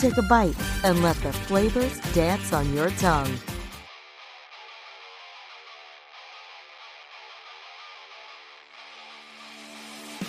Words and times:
take 0.00 0.16
a 0.16 0.22
bite, 0.22 0.56
and 0.82 1.02
let 1.02 1.16
the 1.16 1.32
flavors 1.32 2.00
dance 2.14 2.52
on 2.52 2.72
your 2.72 2.90
tongue. 2.90 3.32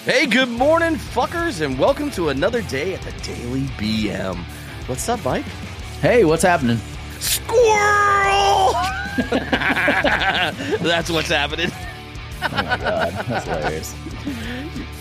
Hey, 0.04 0.26
good 0.26 0.50
morning, 0.50 0.96
fuckers, 0.96 1.62
and 1.62 1.80
welcome 1.80 2.12
to 2.12 2.30
another 2.30 2.64
day 2.64 2.96
at 2.96 3.02
the 3.02 3.12
Daily 3.22 3.66
BM. 3.78 4.36
What's 4.88 5.08
up, 5.08 5.24
Mike? 5.24 5.46
Hey, 6.02 6.26
what's 6.26 6.44
happening? 6.44 6.80
Squirrel! 7.20 8.74
That's 10.82 11.10
what's 11.10 11.30
happening. 11.30 11.72
Oh 12.44 12.50
my 12.52 12.78
god, 12.78 13.26
that's 13.28 13.46
hilarious. 13.46 13.96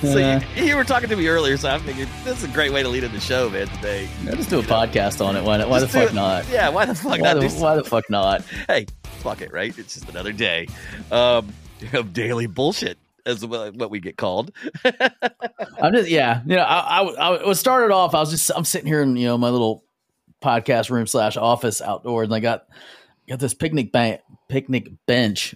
So 0.03 0.19
Uh, 0.19 0.41
you, 0.57 0.65
you 0.65 0.77
were 0.77 0.85
talking 0.85 1.09
to 1.11 1.17
me 1.17 1.29
earlier, 1.29 1.57
so 1.57 1.71
I 1.71 1.79
figured 1.79 2.09
this 2.25 2.39
is 2.39 2.45
a 2.45 2.49
great 2.49 2.73
way 2.73 2.83
to 2.83 2.89
lead 2.89 3.05
in 3.05 3.13
the 3.13 3.21
show, 3.21 3.51
man. 3.51 3.67
Today, 3.69 4.09
yeah, 4.25 4.35
just 4.35 4.49
do 4.51 4.59
a 4.61 4.63
podcast 4.63 5.25
on 5.25 5.37
it. 5.37 5.45
Why, 5.45 5.63
why 5.67 5.81
the 5.81 5.89
fuck 5.89 6.11
it. 6.11 6.15
not? 6.15 6.49
Yeah, 6.49 6.69
why 6.71 6.87
the 6.87 6.95
fuck 6.95 7.13
Why 7.13 7.19
not? 7.19 7.41
the, 7.41 7.49
why 7.51 7.77
the 7.77 7.85
fuck 7.85 8.09
not? 8.09 8.43
Hey, 8.67 8.87
fuck 9.05 9.41
it, 9.43 9.53
right? 9.53 9.77
It's 9.79 9.95
just 9.95 10.09
another 10.09 10.33
day 10.33 10.69
um, 11.13 11.53
of 11.93 12.13
daily 12.13 12.47
bullshit, 12.47 12.97
as 13.27 13.45
what 13.45 13.75
what 13.75 13.91
we 13.91 14.01
get 14.01 14.17
called. 14.17 14.53
I'm 14.85 15.93
just 15.93 16.09
yeah, 16.09 16.43
you 16.47 16.57
know, 16.57 16.63
I, 16.63 17.03
I, 17.03 17.03
I 17.03 17.47
was 17.47 17.61
started 17.61 17.93
off. 17.93 18.15
I 18.15 18.21
was 18.21 18.31
just 18.31 18.51
I'm 18.55 18.65
sitting 18.65 18.87
here 18.87 19.03
in 19.03 19.17
you 19.17 19.27
know 19.27 19.37
my 19.39 19.51
little 19.51 19.85
podcast 20.43 20.91
room 20.91 21.07
slash 21.07 21.37
office 21.37 21.83
outdoor, 21.83 22.23
and 22.23 22.35
I 22.35 22.41
got 22.41 22.67
got 23.31 23.39
this 23.39 23.55
picnic 23.55 23.93
bank 23.93 24.21
picnic 24.49 24.91
bench. 25.07 25.55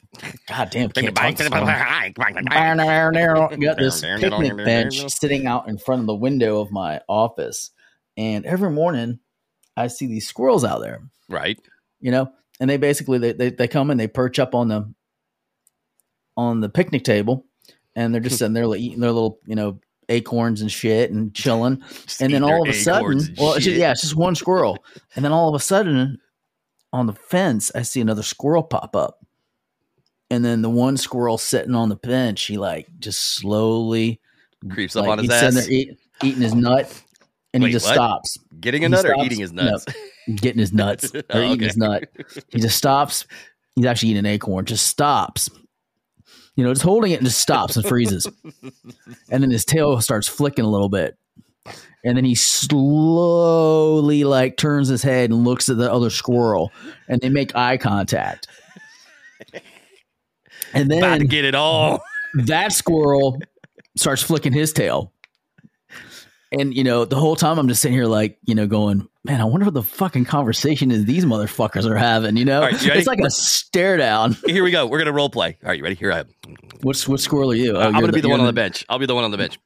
God 0.49 0.71
damn, 0.71 0.91
can't 0.91 1.15
talk 1.15 1.37
this 1.37 1.49
got 3.61 3.79
this 3.79 4.01
picnic 4.01 4.57
bench 4.57 5.11
sitting 5.11 5.47
out 5.47 5.69
in 5.69 5.77
front 5.77 6.01
of 6.01 6.07
the 6.07 6.15
window 6.15 6.61
of 6.61 6.73
my 6.73 7.01
office, 7.09 7.71
and 8.17 8.47
every 8.47 8.71
morning 8.71 9.19
I 9.77 9.89
see 9.89 10.07
these 10.07 10.27
squirrels 10.27 10.65
out 10.65 10.81
there. 10.81 11.03
Right. 11.29 11.59
you 12.01 12.11
know 12.11 12.33
and 12.61 12.71
they 12.71 12.77
basically 12.77 13.19
they, 13.19 13.33
they, 13.33 13.51
they 13.51 13.69
come 13.69 13.91
and 13.91 13.99
they 13.99 14.07
perch 14.07 14.39
up 14.39 14.55
on 14.55 14.69
the 14.69 14.93
on 16.37 16.61
the 16.61 16.69
picnic 16.69 17.05
table. 17.05 17.47
And 17.97 18.13
they're 18.13 18.21
just 18.21 18.39
sitting 18.39 18.55
there 18.55 18.67
like, 18.67 18.81
eating 18.81 19.01
their 19.01 19.13
little 19.13 19.41
you 19.47 19.55
know 19.55 19.81
acorns 20.09 20.61
and 20.61 20.71
shit 20.71 21.11
and 21.11 21.35
chilling. 21.35 21.83
Just 22.07 22.21
and 22.23 22.33
then 22.33 22.43
all 22.43 22.63
of 22.63 22.69
a 22.69 22.79
sudden 22.79 23.21
well 23.39 23.55
it's 23.55 23.65
just, 23.65 23.77
yeah 23.77 23.93
it's 23.93 24.03
just 24.03 24.17
one 24.17 24.35
squirrel. 24.35 24.85
And 25.17 25.25
then 25.25 25.33
all 25.33 25.49
of 25.49 25.55
a 25.55 25.63
sudden 25.63 26.19
on 26.95 27.07
the 27.07 27.13
fence 27.13 27.71
i 27.75 27.83
see 27.83 28.01
another 28.01 28.23
squirrel 28.23 28.63
pop 28.63 28.97
up 28.97 29.25
and 30.31 30.45
then 30.45 30.63
the 30.63 30.71
one 30.71 30.97
squirrel 30.97 31.37
sitting 31.37 31.75
on 31.75 31.91
the 31.91 31.97
bench 31.97 32.45
he 32.45 32.57
like 32.57 32.87
just 32.99 33.35
slowly 33.35 34.21
creeps 34.71 34.97
up 34.97 35.03
like, 35.03 35.11
on 35.11 35.19
his 35.19 35.27
he's 35.27 35.43
ass, 35.43 35.55
there 35.55 35.71
eat, 35.71 35.99
eating 36.23 36.43
his 36.43 36.55
nut 36.55 37.03
and 37.53 37.63
Wait, 37.63 37.69
he 37.69 37.73
just 37.73 37.87
what? 37.87 37.95
stops 37.95 38.39
getting 38.61 38.85
a 38.85 38.89
nut 38.89 39.07
or 39.07 39.15
eating 39.25 39.39
his 39.39 39.53
no. 39.53 39.65
nuts. 39.65 39.87
getting 40.37 40.59
his 40.59 40.73
nuts 40.73 41.15
or 41.15 41.23
Oh, 41.31 41.43
eating 41.43 41.61
his 41.61 41.77
nut. 41.77 42.09
He 42.49 42.59
just 42.59 42.77
stops. 42.77 43.27
He's 43.77 43.87
actually 43.87 44.11
eating 44.11 44.21
an 44.21 44.27
acorn. 44.27 44.65
Just 44.65 44.87
stops. 44.87 45.49
You 46.57 46.65
know, 46.65 46.73
just 46.73 46.85
holding 46.85 47.13
it 47.13 47.19
and 47.19 47.27
just 47.27 47.41
stops 47.41 47.77
and 47.77 47.87
freezes. 47.87 48.27
and 49.31 49.43
then 49.43 49.51
his 49.51 49.65
tail 49.65 50.01
starts 50.01 50.29
flicking 50.29 50.65
a 50.65 50.71
little 50.71 50.89
bit. 50.89 51.17
And 52.05 52.17
then 52.17 52.25
he 52.25 52.35
slowly 52.35 54.25
like 54.25 54.57
turns 54.59 54.89
his 54.89 55.03
head 55.03 55.31
and 55.31 55.45
looks 55.45 55.69
at 55.69 55.79
the 55.79 55.91
other 55.91 56.11
squirrel 56.11 56.71
and 57.09 57.21
they 57.21 57.31
make 57.31 57.57
eye 57.57 57.79
contact. 57.79 58.47
And 60.75 60.91
then 60.91 60.99
About 60.99 61.21
to 61.21 61.27
get 61.27 61.45
it 61.45 61.55
all. 61.55 62.03
that 62.35 62.73
squirrel 62.73 63.41
starts 63.97 64.23
flicking 64.23 64.53
his 64.53 64.73
tail. 64.73 65.13
And 66.53 66.75
you 66.75 66.85
know, 66.85 67.05
the 67.05 67.17
whole 67.17 67.37
time 67.37 67.59
I'm 67.59 67.69
just 67.69 67.81
sitting 67.81 67.97
here 67.97 68.07
like, 68.07 68.39
you 68.45 68.55
know, 68.55 68.67
going, 68.67 69.09
man, 69.25 69.41
I 69.41 69.45
wonder 69.45 69.65
what 69.65 69.75
the 69.75 69.83
fucking 69.83 70.25
conversation 70.27 70.91
is 70.91 71.05
these 71.05 71.25
motherfuckers 71.25 71.85
are 71.85 71.97
having, 71.97 72.37
you 72.37 72.45
know? 72.45 72.61
Right, 72.61 72.81
you 72.83 72.93
it's 72.93 73.07
like 73.07 73.21
a 73.21 73.31
stare 73.31 73.97
down. 73.97 74.37
Here 74.47 74.63
we 74.63 74.71
go. 74.71 74.87
We're 74.87 74.99
gonna 74.99 75.13
role 75.13 75.31
play. 75.31 75.57
All 75.63 75.69
right, 75.71 75.79
you 75.79 75.83
ready? 75.83 75.97
Here 75.97 76.13
I 76.13 76.21
am. 76.21 76.29
What 76.83 77.01
what 77.09 77.21
squirrel 77.21 77.51
are 77.51 77.55
you? 77.57 77.77
Oh, 77.77 77.81
I'm 77.81 77.93
gonna 77.93 78.13
be 78.13 78.21
the 78.21 78.29
one 78.29 78.41
on 78.41 78.47
the 78.47 78.53
bench. 78.53 78.85
I'll 78.89 78.99
be 78.99 79.07
the 79.07 79.15
one 79.15 79.25
on 79.25 79.31
the 79.31 79.39
bench. 79.39 79.59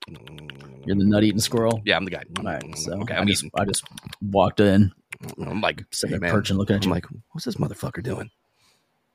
You're 0.89 0.97
the 0.97 1.05
nut 1.05 1.23
eating 1.23 1.39
squirrel. 1.39 1.83
Yeah, 1.85 1.99
I'm 1.99 2.07
the 2.07 2.11
guy. 2.11 2.23
All 2.39 2.45
right, 2.45 2.79
so 2.79 2.93
okay, 3.03 3.13
I 3.13 3.19
I'm 3.19 3.27
just, 3.27 3.45
eating. 3.45 3.61
I 3.61 3.67
just 3.67 3.85
walked 4.23 4.59
in, 4.59 4.91
I'm 5.39 5.61
like, 5.61 5.85
sitting 5.93 6.17
hey, 6.17 6.21
there 6.21 6.33
perching, 6.33 6.57
looking 6.57 6.77
at 6.77 6.85
you. 6.87 6.91
I'm 6.91 6.95
like, 6.95 7.05
what's 7.33 7.45
this 7.45 7.57
motherfucker 7.57 8.03
doing? 8.03 8.31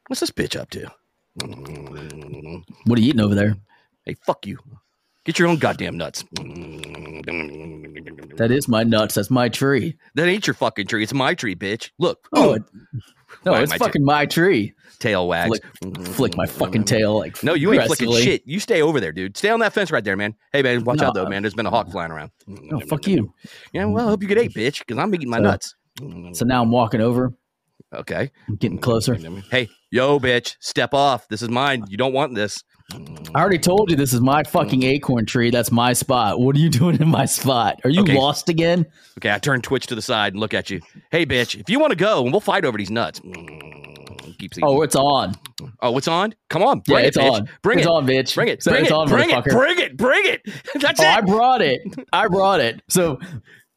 What's 0.05 0.19
this 0.19 0.29
bitch 0.29 0.59
up 0.59 0.69
to? 0.69 0.91
what 2.85 2.99
are 2.99 3.01
you 3.01 3.09
eating 3.09 3.21
over 3.21 3.33
there? 3.33 3.57
Hey, 4.05 4.15
fuck 4.23 4.45
you. 4.45 4.59
Get 5.25 5.39
your 5.39 5.47
own 5.47 5.57
goddamn 5.57 5.97
nuts. 5.97 6.23
That 8.35 8.49
is 8.51 8.67
my 8.67 8.83
nuts. 8.83 9.15
That's 9.15 9.31
my 9.31 9.49
tree. 9.49 9.97
That 10.13 10.27
ain't 10.27 10.45
your 10.45 10.53
fucking 10.53 10.85
tree. 10.85 11.01
It's 11.01 11.13
my 11.13 11.33
tree, 11.33 11.55
bitch. 11.55 11.89
Look. 11.97 12.27
Oh, 12.33 12.53
it, 12.53 12.63
no, 13.45 13.53
it's 13.55 13.69
my 13.71 13.77
fucking 13.77 14.03
my 14.03 14.25
tree. 14.25 14.73
tail 14.99 15.27
wags. 15.27 15.59
Flick, 15.81 16.07
flick 16.07 16.37
my 16.37 16.45
fucking 16.45 16.83
tail 16.85 17.17
like 17.19 17.43
No, 17.43 17.53
you 17.53 17.73
ain't 17.73 17.83
flicking 17.85 18.11
shit. 18.13 18.41
You 18.45 18.59
stay 18.59 18.81
over 18.81 18.99
there, 18.99 19.11
dude. 19.11 19.35
Stay 19.37 19.49
on 19.49 19.59
that 19.59 19.73
fence 19.73 19.91
right 19.91 20.03
there, 20.03 20.15
man. 20.17 20.35
Hey, 20.51 20.61
man, 20.61 20.83
watch 20.83 20.99
No, 20.99 21.07
out 21.07 21.13
though, 21.13 21.25
uh, 21.25 21.29
man. 21.29 21.41
There's 21.43 21.53
been 21.53 21.65
a 21.65 21.69
hawk 21.69 21.89
flying 21.91 22.11
around. 22.11 22.31
No, 22.47 22.79
fuck 22.81 23.05
you. 23.07 23.33
Yeah, 23.73 23.85
well, 23.85 24.07
I 24.07 24.09
hope 24.11 24.21
you 24.21 24.27
get 24.29 24.37
eight, 24.37 24.53
bitch, 24.53 24.79
because 24.79 24.97
I'm 24.97 25.13
eating 25.13 25.29
my 25.29 25.37
So- 25.37 25.43
nuts. 25.43 25.75
So 26.33 26.45
now 26.45 26.61
I'm 26.63 26.71
walking 26.71 27.01
over, 27.01 27.33
Okay. 27.93 28.31
I'm 28.47 28.55
getting 28.55 28.79
closer. 28.79 29.13
Hey, 29.51 29.69
yo, 29.91 30.19
bitch, 30.19 30.55
step 30.59 30.93
off. 30.93 31.27
This 31.27 31.43
is 31.43 31.49
mine. 31.49 31.83
You 31.87 31.97
don't 31.97 32.13
want 32.13 32.33
this. 32.33 32.63
I 33.35 33.39
already 33.41 33.57
told 33.57 33.89
you 33.89 33.95
this 33.97 34.13
is 34.13 34.21
my 34.21 34.43
fucking 34.43 34.83
acorn 34.83 35.25
tree. 35.25 35.49
That's 35.49 35.71
my 35.71 35.93
spot. 35.93 36.39
What 36.39 36.55
are 36.55 36.59
you 36.59 36.69
doing 36.81 37.01
in 37.01 37.07
my 37.07 37.25
spot? 37.25 37.79
Are 37.83 37.89
you 37.89 38.01
Okay. 38.01 38.17
lost 38.17 38.49
again? 38.49 38.85
Okay, 39.19 39.31
I 39.31 39.39
turn 39.39 39.61
Twitch 39.61 39.87
to 39.87 39.95
the 39.95 40.01
side 40.01 40.33
and 40.33 40.39
look 40.39 40.53
at 40.53 40.69
you. 40.69 40.81
Hey, 41.11 41.25
bitch, 41.25 41.59
if 41.59 41.69
you 41.69 41.79
want 41.79 41.91
to 41.91 41.95
go, 41.95 42.23
and 42.23 42.31
we'll 42.31 42.39
fight 42.41 42.65
over 42.65 42.77
these 42.77 42.91
nuts. 42.91 43.21
Keeps. 44.39 44.57
Oh, 44.61 44.81
it's 44.81 44.95
on. 44.95 45.35
oh, 45.81 45.97
it's 45.97 46.07
on. 46.07 46.33
Come 46.49 46.63
on, 46.63 46.81
Yeah, 46.87 46.95
bring 46.95 47.05
it's 47.05 47.17
it, 47.17 47.23
on. 47.23 47.49
Bring 47.61 47.79
it's 47.79 47.87
it, 47.87 47.91
on, 47.91 48.05
bitch. 48.05 48.35
bring 48.35 48.47
it, 48.49 48.61
So 48.63 48.71
bring 48.71 48.85
it, 48.85 48.91
on, 48.91 49.07
bring 49.07 49.29
it, 49.29 49.43
bring 49.45 49.79
it, 49.79 49.95
bring 49.97 50.25
it. 50.25 50.41
That's 50.75 50.99
Oh, 50.99 51.05
I 51.05 51.21
brought 51.21 51.61
it. 51.61 51.81
I 52.11 52.27
brought 52.27 52.59
it. 52.59 52.81
So 52.89 53.19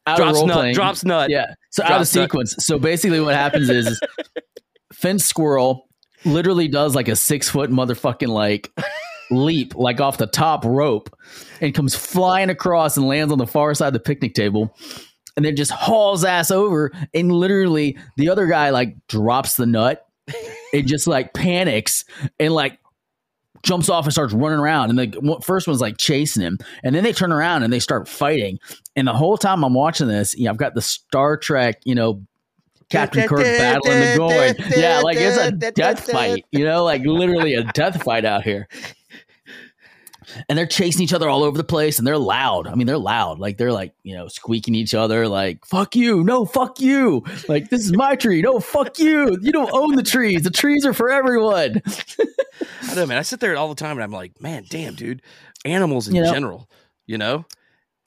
out 0.06 0.16
Drops 0.16 0.41
of 0.41 0.47
nut, 0.47 0.56
playing, 0.56 0.75
drops 0.75 1.05
nut. 1.05 1.31
Yeah. 1.31 1.55
So 1.71 1.82
out 1.84 1.88
Drops 1.88 2.10
of 2.15 2.16
nut. 2.21 2.25
sequence. 2.31 2.55
So 2.60 2.78
basically, 2.78 3.21
what 3.21 3.34
happens 3.34 3.69
is, 3.69 3.87
is 3.87 4.00
fence 4.93 5.25
squirrel 5.25 5.88
literally 6.25 6.69
does 6.69 6.94
like 6.94 7.09
a 7.09 7.16
six 7.16 7.49
foot 7.49 7.71
motherfucking 7.71 8.28
like 8.28 8.72
leap 9.31 9.75
like 9.75 10.00
off 10.00 10.19
the 10.19 10.26
top 10.26 10.64
rope 10.64 11.14
and 11.60 11.75
comes 11.75 11.94
flying 11.94 12.50
across 12.50 12.97
and 12.97 13.06
lands 13.06 13.32
on 13.32 13.38
the 13.38 13.47
far 13.47 13.75
side 13.75 13.88
of 13.88 13.92
the 13.92 14.00
picnic 14.00 14.34
table 14.34 14.76
and 15.37 15.44
then 15.44 15.56
just 15.56 15.70
hauls 15.70 16.25
ass 16.25 16.50
over 16.50 16.92
and 17.12 17.32
literally 17.32 17.97
the 18.16 18.28
other 18.28 18.47
guy 18.47 18.70
like 18.70 18.94
drops 19.09 19.56
the 19.56 19.66
nut 19.66 20.06
and 20.72 20.87
just 20.87 21.06
like 21.06 21.34
panics 21.34 22.04
and 22.38 22.54
like 22.54 22.78
jumps 23.62 23.88
off 23.88 24.04
and 24.04 24.12
starts 24.12 24.32
running 24.32 24.60
around. 24.60 24.91
And 24.91 24.98
the 24.98 25.41
first 25.43 25.66
one's 25.66 25.81
like 25.81 25.98
chasing 25.98 26.43
him. 26.43 26.58
And 26.84 26.94
then 26.94 27.03
they 27.03 27.12
turn 27.12 27.32
around 27.32 27.64
and 27.64 27.72
they 27.72 27.81
start 27.81 28.08
fighting. 28.08 28.58
And 28.94 29.08
the 29.08 29.12
whole 29.12 29.37
time 29.37 29.64
i'm 29.64 29.75
watching 29.75 30.08
this 30.08 30.34
you 30.37 30.44
know, 30.44 30.50
i've 30.50 30.56
got 30.56 30.75
the 30.75 30.81
star 30.81 31.37
trek 31.37 31.81
you 31.84 31.94
know 31.94 32.23
captain 32.88 33.26
kirk 33.28 33.40
battling 33.40 34.00
the 34.00 34.14
going 34.17 34.55
yeah 34.76 35.00
like 35.00 35.17
it's 35.19 35.37
a 35.37 35.50
death 35.50 36.11
fight 36.11 36.44
you 36.52 36.64
know 36.64 36.84
like 36.84 37.02
literally 37.02 37.55
a 37.55 37.64
death 37.73 38.02
fight 38.02 38.25
out 38.25 38.43
here 38.43 38.69
and 40.49 40.58
they're 40.58 40.67
chasing 40.67 41.02
each 41.02 41.12
other 41.12 41.28
all 41.28 41.43
over 41.43 41.56
the 41.56 41.64
place 41.64 41.99
and 41.99 42.06
they're 42.06 42.19
loud 42.19 42.67
i 42.67 42.75
mean 42.75 42.87
they're 42.87 42.99
loud 42.99 43.38
like 43.38 43.56
they're 43.58 43.73
like 43.73 43.93
you 44.02 44.14
know 44.17 44.28
squeaking 44.28 44.75
each 44.75 44.94
other 44.94 45.28
like 45.28 45.64
fuck 45.64 45.94
you 45.96 46.23
no 46.25 46.44
fuck 46.44 46.81
you 46.81 47.23
like 47.49 47.70
this 47.70 47.84
is 47.84 47.93
my 47.96 48.14
tree 48.17 48.43
no 48.43 48.58
fuck 48.61 48.99
you 48.99 49.37
you 49.43 49.52
don't 49.52 49.70
own 49.73 49.94
the 49.96 50.02
trees 50.02 50.43
the 50.43 50.50
trees 50.50 50.84
are 50.87 50.93
for 50.94 51.11
everyone 51.11 51.81
I 52.82 52.87
don't 52.88 52.96
know, 52.96 53.06
man. 53.06 53.19
I 53.19 53.23
sit 53.23 53.40
there 53.40 53.56
all 53.56 53.69
the 53.69 53.75
time 53.75 53.93
and 53.99 54.02
I'm 54.05 54.12
like, 54.12 54.40
man, 54.40 54.64
damn, 54.69 54.94
dude. 54.94 55.20
Animals 55.64 56.08
in 56.08 56.14
You 56.14 56.23
know? 56.23 56.32
general, 56.32 56.70
you 57.06 57.19
know? 57.19 57.44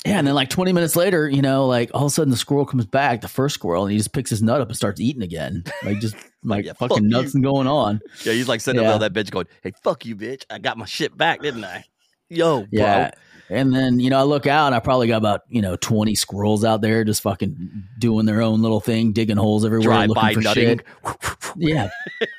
Yeah, 0.05 0.17
and 0.17 0.25
then 0.25 0.33
like 0.33 0.49
20 0.49 0.71
minutes 0.73 0.95
later, 0.95 1.29
you 1.29 1.41
know, 1.41 1.67
like 1.67 1.91
all 1.93 2.05
of 2.05 2.07
a 2.07 2.09
sudden 2.09 2.31
the 2.31 2.37
squirrel 2.37 2.65
comes 2.65 2.85
back, 2.85 3.19
the 3.21 3.27
first 3.27 3.53
squirrel, 3.55 3.83
and 3.83 3.91
he 3.91 3.97
just 3.97 4.13
picks 4.13 4.29
his 4.29 4.41
nut 4.41 4.61
up 4.61 4.69
and 4.69 4.77
starts 4.77 5.01
eating 5.01 5.21
again. 5.21 5.63
Like 5.83 5.99
just 5.99 6.15
like 6.43 6.65
Yeah, 6.65 6.73
fucking 6.73 7.07
nuts 7.07 7.35
and 7.35 7.43
going 7.43 7.67
on. 7.67 7.99
Yeah, 8.23 8.33
he's 8.33 8.47
like 8.47 8.61
sitting 8.61 8.81
Yeah. 8.81 8.91
up 8.93 8.99
there, 9.01 9.09
that 9.09 9.25
bitch 9.27 9.29
going, 9.31 9.47
hey, 9.61 9.73
fuck 9.83 10.05
you, 10.05 10.15
bitch. 10.15 10.43
I 10.49 10.57
got 10.57 10.77
my 10.77 10.85
shit 10.85 11.15
back, 11.17 11.41
didn't 11.41 11.65
I? 11.65 11.83
Yo, 12.29 12.59
bro. 12.61 12.67
Yeah. 12.71 13.11
And 13.51 13.73
then, 13.73 13.99
you 13.99 14.11
know, 14.11 14.19
I 14.19 14.23
look 14.23 14.45
out 14.45 14.67
and 14.67 14.75
I 14.75 14.79
probably 14.79 15.07
got 15.07 15.17
about, 15.17 15.41
you 15.49 15.61
know, 15.61 15.75
20 15.75 16.13
squirrels 16.13 16.63
out 16.63 16.81
there 16.81 17.03
just 17.03 17.21
fucking 17.23 17.83
doing 17.97 18.27
their 18.27 18.41
own 18.43 18.61
little 18.61 18.79
thing, 18.79 19.11
digging 19.11 19.37
holes 19.37 19.65
everywhere, 19.65 20.05
Drive 20.05 20.09
looking 20.09 20.33
for 20.35 20.41
nutting. 20.41 20.79
shit. 20.79 21.35
Yeah. 21.55 21.89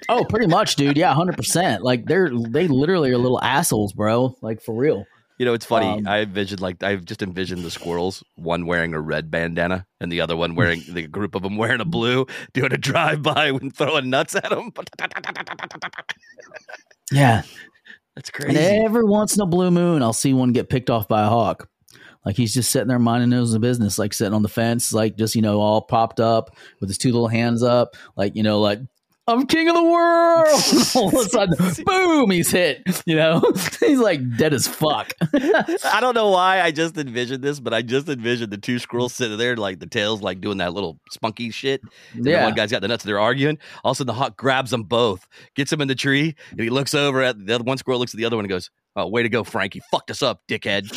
Oh, 0.09 0.25
pretty 0.25 0.47
much, 0.47 0.77
dude. 0.77 0.97
Yeah, 0.97 1.13
100%. 1.13 1.81
Like 1.81 2.05
they're, 2.05 2.31
they 2.31 2.69
literally 2.69 3.11
are 3.11 3.19
little 3.19 3.43
assholes, 3.43 3.93
bro. 3.93 4.37
Like 4.41 4.63
for 4.63 4.73
real. 4.73 5.05
You 5.41 5.47
know, 5.47 5.55
it's 5.55 5.65
funny. 5.65 5.89
Um, 5.89 6.07
I 6.07 6.21
envisioned 6.21 6.61
like 6.61 6.83
I've 6.83 7.05
just 7.07 7.23
envisioned 7.23 7.65
the 7.65 7.71
squirrels, 7.71 8.23
one 8.37 8.67
wearing 8.67 8.93
a 8.93 9.01
red 9.01 9.31
bandana 9.31 9.87
and 9.99 10.13
the 10.13 10.21
other 10.21 10.37
one 10.37 10.55
wearing 10.55 10.83
the 10.87 11.07
group 11.07 11.35
of 11.35 11.43
them 11.43 11.57
wearing 11.57 11.81
a 11.81 11.87
blue, 11.87 12.27
doing 12.53 12.73
a 12.75 12.77
drive 12.77 13.23
by 13.23 13.47
and 13.47 13.75
throwing 13.75 14.11
nuts 14.11 14.37
at 14.37 14.51
them. 14.51 14.71
Yeah. 17.11 17.43
That's 18.26 18.44
And 18.46 18.84
every 18.84 19.05
once 19.05 19.37
in 19.37 19.43
a 19.43 19.46
blue 19.46 19.70
moon, 19.70 20.02
I'll 20.02 20.12
see 20.12 20.32
one 20.32 20.52
get 20.52 20.69
picked 20.69 20.90
off 20.90 21.08
by 21.08 21.25
a 21.25 21.28
hawk. 21.28 21.69
Like 22.25 22.37
he's 22.37 22.52
just 22.52 22.70
sitting 22.70 22.88
there 22.88 22.99
minding 22.99 23.31
his 23.31 23.55
own 23.55 23.61
business, 23.62 23.99
like 23.99 24.12
sitting 24.12 24.34
on 24.34 24.43
the 24.43 24.49
fence, 24.49 24.93
like 24.93 25.17
just, 25.17 25.34
you 25.34 25.40
know, 25.43 25.61
all 25.61 25.81
propped 25.81 26.20
up 26.20 26.55
with 26.78 26.90
his 26.90 26.99
two 26.99 27.12
little 27.12 27.28
hands 27.28 27.62
up, 27.62 27.96
like, 28.17 28.37
you 28.37 28.43
know, 28.43 28.61
like, 28.61 28.81
I'm 29.31 29.47
king 29.47 29.69
of 29.69 29.75
the 29.75 29.82
world. 29.82 30.49
all 30.94 31.09
of 31.09 31.27
a 31.27 31.29
sudden, 31.29 31.85
boom, 31.85 32.31
he's 32.31 32.50
hit. 32.50 32.82
You 33.06 33.17
know, 33.17 33.41
he's 33.81 33.99
like 33.99 34.21
dead 34.37 34.53
as 34.53 34.67
fuck. 34.67 35.12
I 35.35 35.99
don't 36.00 36.15
know 36.15 36.31
why 36.31 36.61
I 36.61 36.71
just 36.71 36.97
envisioned 36.97 37.43
this, 37.43 37.61
but 37.61 37.73
I 37.73 37.82
just 37.82 38.09
envisioned 38.09 38.53
the 38.53 38.59
two 38.59 38.79
squirrels 38.79 39.15
sitting 39.15 39.38
there, 39.38 39.56
like 39.56 39.79
the 39.79 39.87
tails, 39.87 40.23
like 40.23 40.41
doing 40.41 40.59
that 40.59 40.75
little 40.75 40.99
spunky 41.11 41.50
shit. 41.50 41.81
And 42.15 42.27
yeah. 42.27 42.44
one 42.44 42.55
guy's 42.55 42.71
got 42.71 42.82
the 42.82 42.88
nuts. 42.88 43.05
They're 43.05 43.21
arguing. 43.21 43.59
All 43.85 43.93
of 43.93 43.97
a 43.97 43.99
sudden, 43.99 44.09
the 44.09 44.19
hawk 44.19 44.37
grabs 44.37 44.71
them 44.71 44.82
both, 44.82 45.27
gets 45.55 45.71
them 45.71 45.81
in 45.81 45.88
the 45.88 45.94
tree, 45.94 46.35
and 46.50 46.61
he 46.61 46.71
looks 46.71 46.94
over 46.94 47.23
at 47.23 47.44
the 47.44 47.55
other 47.55 47.65
one 47.65 47.79
squirrel, 47.79 48.00
looks 48.00 48.15
at 48.15 48.19
the 48.19 48.25
other 48.25 48.37
one, 48.37 48.44
and 48.44 48.50
goes, 48.50 48.71
"Oh, 48.97 49.09
way 49.09 49.23
to 49.23 49.29
go, 49.29 49.44
Frank! 49.44 49.75
You 49.75 49.82
fucked 49.91 50.11
us 50.11 50.23
up, 50.23 50.43
dickhead." 50.49 50.88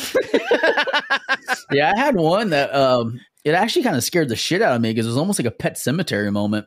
yeah, 1.72 1.92
I 1.94 1.98
had 1.98 2.16
one 2.16 2.50
that 2.50 2.74
um 2.74 3.20
it 3.44 3.54
actually 3.54 3.82
kind 3.82 3.96
of 3.96 4.02
scared 4.02 4.28
the 4.28 4.36
shit 4.36 4.62
out 4.62 4.74
of 4.74 4.80
me 4.80 4.90
because 4.90 5.06
it 5.06 5.10
was 5.10 5.18
almost 5.18 5.38
like 5.38 5.46
a 5.46 5.50
pet 5.50 5.78
cemetery 5.78 6.30
moment. 6.30 6.66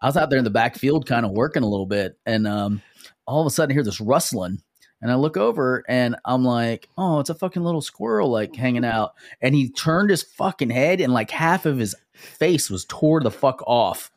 I 0.00 0.06
was 0.06 0.16
out 0.16 0.30
there 0.30 0.38
in 0.38 0.44
the 0.44 0.50
backfield 0.50 1.06
kind 1.06 1.24
of 1.24 1.32
working 1.32 1.62
a 1.62 1.68
little 1.68 1.86
bit 1.86 2.18
and 2.26 2.46
um 2.46 2.82
all 3.26 3.40
of 3.40 3.46
a 3.46 3.50
sudden 3.50 3.72
I 3.72 3.74
hear 3.74 3.82
this 3.82 4.00
rustling 4.00 4.58
and 5.00 5.10
I 5.10 5.14
look 5.14 5.36
over 5.36 5.82
and 5.88 6.16
I'm 6.26 6.44
like, 6.44 6.88
"Oh, 6.98 7.20
it's 7.20 7.30
a 7.30 7.34
fucking 7.34 7.62
little 7.62 7.80
squirrel 7.80 8.30
like 8.30 8.54
hanging 8.54 8.84
out." 8.84 9.12
And 9.40 9.54
he 9.54 9.70
turned 9.70 10.10
his 10.10 10.22
fucking 10.22 10.70
head 10.70 11.00
and 11.00 11.12
like 11.12 11.30
half 11.30 11.64
of 11.64 11.78
his 11.78 11.94
face 12.12 12.68
was 12.68 12.84
tore 12.84 13.20
the 13.20 13.30
fuck 13.30 13.62
off. 13.66 14.10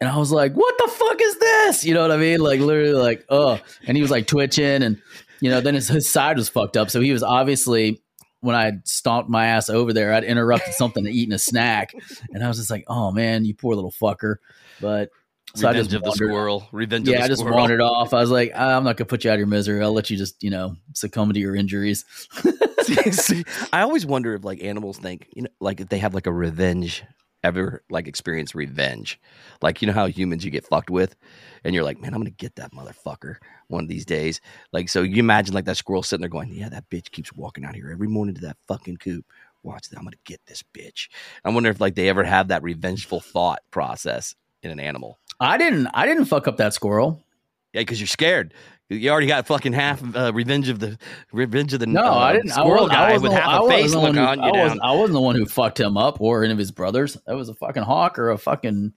And 0.00 0.08
I 0.08 0.16
was 0.16 0.32
like, 0.32 0.54
"What 0.54 0.74
the 0.78 0.90
fuck 0.90 1.20
is 1.20 1.38
this?" 1.38 1.84
You 1.84 1.92
know 1.92 2.00
what 2.00 2.12
I 2.12 2.16
mean? 2.16 2.40
Like 2.40 2.60
literally 2.60 2.92
like, 2.92 3.26
"Oh." 3.28 3.60
And 3.86 3.96
he 3.96 4.02
was 4.02 4.10
like 4.10 4.26
twitching 4.26 4.82
and 4.82 5.02
you 5.40 5.50
know, 5.50 5.60
then 5.60 5.74
his, 5.74 5.88
his 5.88 6.08
side 6.08 6.36
was 6.36 6.48
fucked 6.48 6.76
up. 6.76 6.90
So 6.90 7.00
he 7.00 7.12
was 7.12 7.22
obviously 7.22 8.00
when 8.40 8.56
I 8.56 8.72
stomped 8.84 9.28
my 9.30 9.46
ass 9.46 9.68
over 9.70 9.92
there, 9.92 10.12
I'd 10.12 10.24
interrupted 10.24 10.74
something 10.74 11.04
to 11.04 11.10
eating 11.10 11.34
a 11.34 11.38
snack, 11.38 11.94
and 12.32 12.42
I 12.44 12.48
was 12.48 12.56
just 12.58 12.70
like, 12.70 12.84
"Oh 12.88 13.10
man, 13.12 13.44
you 13.44 13.54
poor 13.54 13.74
little 13.74 13.92
fucker." 13.92 14.36
But 14.80 15.10
so 15.54 15.68
I 15.68 15.72
just 15.72 15.92
of 15.92 16.02
the 16.02 16.08
wandered- 16.08 16.28
squirrel. 16.28 16.68
Revenge 16.72 17.08
Yeah, 17.08 17.16
of 17.16 17.18
the 17.20 17.24
I 17.24 17.28
just 17.28 17.40
squirrel. 17.40 17.58
wandered 17.58 17.80
off. 17.80 18.14
I 18.14 18.20
was 18.20 18.30
like, 18.30 18.52
ah, 18.54 18.76
"I'm 18.76 18.84
not 18.84 18.96
gonna 18.96 19.06
put 19.06 19.24
you 19.24 19.30
out 19.30 19.34
of 19.34 19.38
your 19.40 19.46
misery. 19.48 19.82
I'll 19.82 19.92
let 19.92 20.08
you 20.10 20.16
just, 20.16 20.42
you 20.42 20.50
know, 20.50 20.76
succumb 20.94 21.32
to 21.32 21.40
your 21.40 21.54
injuries." 21.56 22.04
See, 23.12 23.44
I 23.72 23.82
always 23.82 24.06
wonder 24.06 24.34
if 24.34 24.44
like 24.44 24.62
animals 24.62 24.98
think, 24.98 25.28
you 25.34 25.42
know, 25.42 25.48
like 25.60 25.80
if 25.80 25.88
they 25.88 25.98
have 25.98 26.14
like 26.14 26.26
a 26.26 26.32
revenge 26.32 27.04
ever 27.42 27.82
like 27.90 28.06
experience 28.06 28.54
revenge. 28.54 29.20
Like 29.62 29.80
you 29.80 29.86
know 29.86 29.94
how 29.94 30.06
humans 30.06 30.44
you 30.44 30.50
get 30.50 30.66
fucked 30.66 30.90
with 30.90 31.16
and 31.64 31.74
you're 31.74 31.84
like, 31.84 32.00
man, 32.00 32.14
I'm 32.14 32.20
gonna 32.20 32.30
get 32.30 32.56
that 32.56 32.72
motherfucker 32.72 33.36
one 33.68 33.84
of 33.84 33.88
these 33.88 34.04
days. 34.04 34.40
Like 34.72 34.88
so 34.88 35.02
you 35.02 35.16
imagine 35.18 35.54
like 35.54 35.64
that 35.66 35.76
squirrel 35.76 36.02
sitting 36.02 36.22
there 36.22 36.28
going, 36.28 36.52
Yeah, 36.52 36.68
that 36.68 36.88
bitch 36.90 37.10
keeps 37.10 37.32
walking 37.32 37.64
out 37.64 37.74
here 37.74 37.90
every 37.90 38.08
morning 38.08 38.34
to 38.34 38.40
that 38.42 38.56
fucking 38.68 38.98
coop. 38.98 39.24
Watch 39.62 39.88
that, 39.90 39.98
I'm 39.98 40.04
gonna 40.04 40.16
get 40.24 40.40
this 40.46 40.62
bitch. 40.74 41.08
I 41.44 41.50
wonder 41.50 41.70
if 41.70 41.80
like 41.80 41.94
they 41.94 42.08
ever 42.08 42.24
have 42.24 42.48
that 42.48 42.62
revengeful 42.62 43.20
thought 43.20 43.60
process 43.70 44.34
in 44.62 44.70
an 44.70 44.80
animal. 44.80 45.18
I 45.40 45.56
didn't. 45.56 45.88
I 45.94 46.06
didn't 46.06 46.26
fuck 46.26 46.46
up 46.46 46.58
that 46.58 46.74
squirrel. 46.74 47.24
Yeah, 47.72 47.82
because 47.82 48.00
you're 48.00 48.06
scared. 48.06 48.52
You 48.92 49.08
already 49.10 49.28
got 49.28 49.46
fucking 49.46 49.72
half 49.72 50.02
uh, 50.16 50.32
revenge 50.34 50.68
of 50.68 50.80
the 50.80 50.98
revenge 51.32 51.72
of 51.72 51.78
the 51.78 51.86
No, 51.86 52.02
uh, 52.02 52.10
I 52.18 52.32
didn't. 52.32 52.50
I 52.50 52.64
wasn't, 52.64 52.90
I 52.92 53.12
wasn't 53.12 53.22
with 53.22 53.32
the- 53.32 53.40
half 53.40 53.62
I 53.62 53.64
a 53.64 53.68
face 53.68 53.94
look 53.94 54.02
who- 54.02 54.08
on 54.08 54.14
you 54.16 54.42
I 54.42 54.50
down. 54.50 54.58
wasn't, 54.58 54.80
I 54.82 54.92
wasn't 54.92 55.12
the 55.14 55.20
one 55.20 55.36
who 55.36 55.46
fucked 55.46 55.78
him 55.78 55.96
up 55.96 56.20
or 56.20 56.42
any 56.42 56.52
of 56.52 56.58
his 56.58 56.72
brothers. 56.72 57.16
That 57.26 57.36
was 57.36 57.48
a 57.48 57.54
fucking 57.54 57.84
hawk 57.84 58.18
or 58.18 58.30
a 58.30 58.36
fucking 58.38 58.92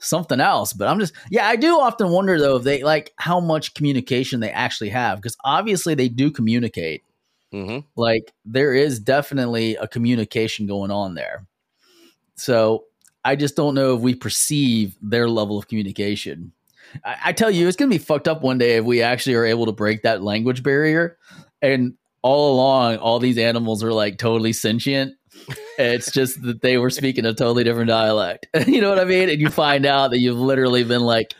something 0.00 0.40
else. 0.40 0.72
But 0.72 0.88
I'm 0.88 0.98
just, 0.98 1.14
yeah, 1.30 1.46
I 1.46 1.54
do 1.54 1.78
often 1.78 2.10
wonder 2.10 2.40
though 2.40 2.56
if 2.56 2.64
they 2.64 2.82
like 2.82 3.12
how 3.18 3.38
much 3.38 3.74
communication 3.74 4.40
they 4.40 4.50
actually 4.50 4.90
have 4.90 5.18
because 5.18 5.36
obviously 5.44 5.94
they 5.94 6.08
do 6.08 6.32
communicate. 6.32 7.04
hmm 7.52 7.78
Like 7.94 8.32
there 8.44 8.74
is 8.74 8.98
definitely 8.98 9.76
a 9.76 9.86
communication 9.86 10.66
going 10.66 10.90
on 10.90 11.14
there. 11.14 11.46
So 12.34 12.86
I 13.24 13.36
just 13.36 13.54
don't 13.54 13.74
know 13.76 13.94
if 13.94 14.00
we 14.00 14.14
perceive 14.16 14.96
their 15.00 15.28
level 15.28 15.56
of 15.56 15.68
communication. 15.68 16.50
I, 17.04 17.16
I 17.26 17.32
tell 17.32 17.50
you, 17.50 17.68
it's 17.68 17.76
going 17.76 17.90
to 17.90 17.94
be 17.94 18.02
fucked 18.02 18.28
up 18.28 18.42
one 18.42 18.58
day 18.58 18.76
if 18.76 18.84
we 18.84 19.02
actually 19.02 19.34
are 19.34 19.44
able 19.44 19.66
to 19.66 19.72
break 19.72 20.02
that 20.02 20.22
language 20.22 20.62
barrier. 20.62 21.18
And 21.62 21.94
all 22.22 22.54
along, 22.54 22.96
all 22.96 23.18
these 23.18 23.38
animals 23.38 23.82
are 23.84 23.92
like 23.92 24.18
totally 24.18 24.52
sentient. 24.52 25.14
it's 25.78 26.10
just 26.10 26.42
that 26.42 26.62
they 26.62 26.78
were 26.78 26.90
speaking 26.90 27.24
a 27.24 27.34
totally 27.34 27.62
different 27.64 27.88
dialect. 27.88 28.46
you 28.66 28.80
know 28.80 28.88
what 28.88 28.98
I 28.98 29.04
mean? 29.04 29.28
And 29.28 29.40
you 29.40 29.48
find 29.48 29.86
out 29.86 30.10
that 30.10 30.18
you've 30.18 30.38
literally 30.38 30.82
been 30.84 31.02
like 31.02 31.34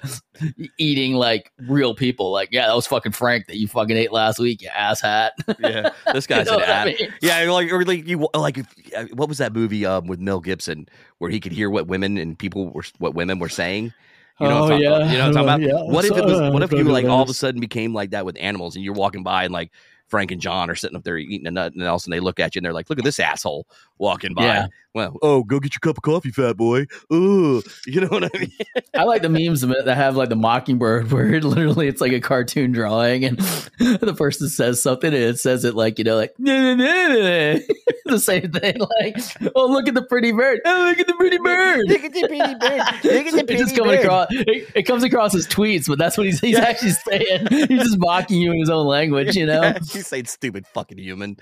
eating 0.79 1.15
like 1.15 1.51
real 1.67 1.95
people. 1.95 2.31
Like, 2.31 2.51
yeah, 2.53 2.67
that 2.67 2.75
was 2.75 2.87
fucking 2.87 3.13
Frank 3.13 3.47
that 3.47 3.57
you 3.57 3.69
fucking 3.69 3.97
ate 3.97 4.13
last 4.13 4.39
week, 4.39 4.63
you 4.63 4.69
asshat. 4.69 5.31
Yeah, 5.59 5.91
this 6.13 6.27
guy's 6.27 6.47
You 6.47 6.53
know 6.53 6.59
an 6.59 6.61
what 6.61 6.71
I 6.71 6.85
mean? 6.85 7.15
Yeah, 7.23 7.51
like 7.51 7.73
or 7.73 7.85
like 7.85 8.07
you 8.07 8.29
like 8.35 8.59
uh, 8.95 9.05
what 9.15 9.29
was 9.29 9.39
that 9.39 9.53
movie 9.53 9.87
um 9.87 10.07
with 10.07 10.21
Mel 10.21 10.41
Gibson 10.41 10.87
where 11.19 11.31
he 11.31 11.41
could 11.41 11.53
hear 11.53 11.71
what 11.71 11.87
women 11.87 12.19
and 12.19 12.39
people 12.39 12.71
were 12.71 12.85
what 12.99 13.15
women 13.15 13.39
were 13.39 13.49
saying. 13.49 13.93
You 14.41 14.49
know, 14.49 14.62
what 14.62 14.65
Oh, 14.65 14.69
talking- 14.69 14.83
yeah. 14.83 15.12
you 15.12 15.19
know 15.19 15.29
what 15.31 15.37
I'm 15.38 15.47
talking 15.47 15.49
about. 15.49 15.61
Yeah. 15.88 15.93
What 15.93 16.05
if 16.05 16.17
it 16.17 16.25
was? 16.25 16.53
What 16.53 16.62
if 16.62 16.73
you 16.73 16.85
like 16.85 17.06
all 17.06 17.23
of 17.23 17.29
a 17.31 17.35
sudden 17.35 17.61
became 17.61 17.94
like 17.94 18.11
that 18.11 18.27
with 18.27 18.37
animals, 18.38 18.77
and 18.77 18.85
you're 18.85 18.94
walking 18.94 19.23
by 19.23 19.44
and 19.44 19.53
like 19.53 19.71
Frank 20.08 20.31
and 20.31 20.41
John 20.41 20.70
are 20.70 20.75
sitting 20.75 20.97
up 20.97 21.05
there 21.05 21.19
eating 21.19 21.47
a 21.47 21.50
nut, 21.50 21.75
and 21.75 21.82
all 21.82 21.97
of 21.97 22.05
a 22.06 22.11
they 22.11 22.20
look 22.20 22.41
at 22.41 22.55
you 22.55 22.61
and 22.61 22.64
they're 22.64 22.73
like, 22.73 22.88
"Look 22.88 22.99
at 22.99 23.05
this 23.05 23.20
asshole 23.20 23.67
walking 23.99 24.35
by." 24.35 24.44
Yeah. 24.44 24.67
Well, 24.97 25.19
oh, 25.20 25.44
go 25.44 25.61
get 25.61 25.75
your 25.75 25.81
cup 25.81 25.99
of 25.99 26.03
coffee, 26.03 26.31
fat 26.31 26.56
boy. 26.56 26.87
Ooh, 27.12 27.62
you 27.87 28.00
know 28.00 28.06
what 28.06 28.25
I 28.25 28.38
mean? 28.38 28.50
I 28.94 29.05
like 29.05 29.20
the 29.20 29.29
memes 29.29 29.61
that 29.61 29.94
have 29.94 30.17
like 30.17 30.31
the 30.31 30.37
mockingbird 30.37 31.12
where 31.12 31.35
it 31.35 31.44
literally 31.44 31.87
it's 31.87 32.00
like 32.00 32.12
a 32.12 32.20
cartoon 32.20 32.73
drawing 32.73 33.26
and 33.26 33.38
the 33.79 34.14
person 34.17 34.49
says 34.49 34.82
something 34.82 35.12
and 35.12 35.23
it 35.23 35.38
says 35.38 35.67
it 35.67 35.75
like, 35.75 35.99
you 35.99 36.05
know, 36.05 36.17
like 36.17 36.35
the 36.38 38.19
same 38.19 38.50
thing. 38.50 38.76
Like, 39.02 39.17
oh 39.55 39.67
look 39.67 39.87
at 39.87 39.93
the 39.93 40.00
pretty 40.00 40.32
bird. 40.32 40.61
Oh 40.64 40.87
look 40.88 40.99
at 40.99 41.06
the 41.06 41.12
pretty 41.12 41.37
bird. 41.37 41.82
Look 41.88 42.02
at 42.02 42.14
the 42.14 42.26
pretty 42.26 42.54
bird. 42.54 42.81
Look 43.04 43.26
at 43.26 43.33
the 43.33 43.38
It's 43.38 43.42
pretty 43.42 43.57
just 43.57 43.76
coming 43.76 43.97
bird. 43.97 44.04
across 44.07 44.28
it, 44.31 44.71
it 44.75 44.83
comes 44.85 45.04
across 45.04 45.35
as 45.35 45.47
tweets, 45.47 45.88
but 45.88 45.99
that's 45.99 46.16
what 46.16 46.25
he's 46.25 46.40
he's 46.40 46.57
actually 46.57 46.92
saying. 46.92 47.49
He's 47.50 47.83
just 47.83 47.99
mocking 47.99 48.40
you 48.40 48.52
in 48.52 48.61
his 48.61 48.71
own 48.71 48.87
language, 48.87 49.37
you 49.37 49.45
know? 49.45 49.75
He's 49.97 50.07
say 50.07 50.23
stupid 50.25 50.67
fucking 50.69 50.99
human. 50.99 51.37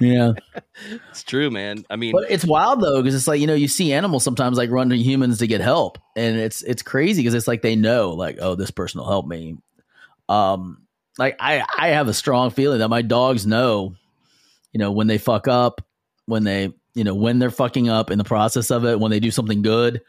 Yeah. 0.00 0.32
it's 1.10 1.22
true, 1.22 1.50
man. 1.50 1.84
I 1.90 1.96
mean, 1.96 2.12
But 2.12 2.30
it's 2.30 2.44
wild 2.44 2.80
though, 2.80 3.02
because 3.02 3.14
it's 3.14 3.28
like 3.28 3.40
you 3.40 3.46
know 3.46 3.54
you 3.54 3.68
see 3.68 3.92
animals 3.92 4.24
sometimes 4.24 4.56
like 4.56 4.70
run 4.70 4.90
to 4.90 4.96
humans 4.96 5.38
to 5.38 5.46
get 5.46 5.60
help, 5.60 5.98
and 6.16 6.36
it's 6.36 6.62
it's 6.62 6.82
crazy 6.82 7.22
because 7.22 7.34
it's 7.34 7.48
like 7.48 7.62
they 7.62 7.76
know 7.76 8.10
like 8.10 8.38
oh 8.40 8.54
this 8.54 8.70
person 8.70 9.00
will 9.00 9.08
help 9.08 9.26
me. 9.26 9.56
Um, 10.28 10.82
like 11.18 11.36
I 11.40 11.64
I 11.78 11.88
have 11.88 12.08
a 12.08 12.14
strong 12.14 12.50
feeling 12.50 12.78
that 12.78 12.88
my 12.88 13.02
dogs 13.02 13.46
know, 13.46 13.94
you 14.72 14.78
know 14.78 14.92
when 14.92 15.06
they 15.06 15.18
fuck 15.18 15.48
up, 15.48 15.80
when 16.26 16.44
they 16.44 16.72
you 16.94 17.04
know 17.04 17.14
when 17.14 17.38
they're 17.38 17.50
fucking 17.50 17.88
up 17.88 18.10
in 18.10 18.18
the 18.18 18.24
process 18.24 18.70
of 18.70 18.84
it, 18.84 18.98
when 19.00 19.10
they 19.10 19.20
do 19.20 19.30
something 19.30 19.62
good. 19.62 20.00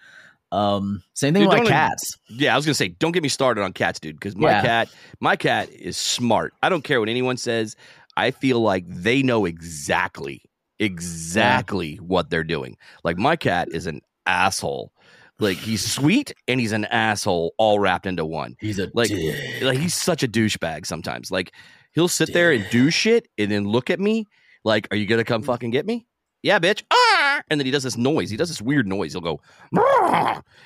Um, 0.55 1.03
same 1.13 1.33
thing 1.33 1.43
Dude, 1.43 1.53
with 1.53 1.63
my 1.63 1.69
cats. 1.69 2.17
Yeah, 2.29 2.53
I 2.53 2.55
was 2.55 2.65
gonna 2.65 2.73
say, 2.75 2.87
don't 2.89 3.11
get 3.11 3.23
me 3.23 3.29
started 3.29 3.61
on 3.61 3.73
cats, 3.73 3.99
dude, 3.99 4.15
because 4.15 4.35
my 4.35 4.49
Yeah. 4.51 4.61
cat, 4.61 4.89
my 5.19 5.35
cat 5.35 5.69
is 5.71 5.97
smart. 5.97 6.53
I 6.63 6.69
don't 6.69 6.83
care 6.83 6.99
what 6.99 7.09
anyone 7.09 7.37
says. 7.37 7.75
I 8.17 8.31
feel 8.31 8.61
like 8.61 8.85
they 8.87 9.21
know 9.21 9.45
exactly, 9.45 10.41
exactly 10.79 11.95
what 11.97 12.29
they're 12.29 12.43
doing. 12.43 12.77
Like 13.03 13.17
my 13.17 13.35
cat 13.35 13.69
is 13.71 13.85
an 13.87 14.01
asshole. 14.25 14.91
Like 15.39 15.57
he's 15.57 15.83
sweet 15.83 16.33
and 16.47 16.59
he's 16.59 16.71
an 16.71 16.85
asshole, 16.85 17.53
all 17.57 17.79
wrapped 17.79 18.05
into 18.05 18.25
one. 18.25 18.55
He's 18.59 18.79
a 18.79 18.89
Like- 18.93 19.09
dick. 19.09 19.61
Like 19.61 19.77
he's 19.77 19.93
such 19.93 20.23
a 20.23 20.27
douchebag 20.27 20.85
sometimes. 20.85 21.29
Like 21.31 21.51
he'll 21.93 22.07
sit 22.07 22.31
there 22.33 22.51
and 22.53 22.65
do 22.71 22.89
shit 22.89 23.27
and 23.37 23.51
then 23.51 23.65
look 23.67 23.89
at 23.89 23.99
me 23.99 24.25
like, 24.63 24.87
"Are 24.91 24.97
you 24.97 25.05
gonna 25.05 25.25
come 25.25 25.41
fucking 25.43 25.71
get 25.71 25.85
me?" 25.85 26.05
Yeah, 26.41 26.59
bitch. 26.59 26.83
Ah! 26.91 27.04
And 27.49 27.59
then 27.59 27.65
he 27.65 27.71
does 27.71 27.83
this 27.83 27.97
noise. 27.97 28.29
He 28.29 28.37
does 28.37 28.49
this 28.49 28.61
weird 28.61 28.87
noise. 28.87 29.13
He'll 29.13 29.21
go, 29.21 29.41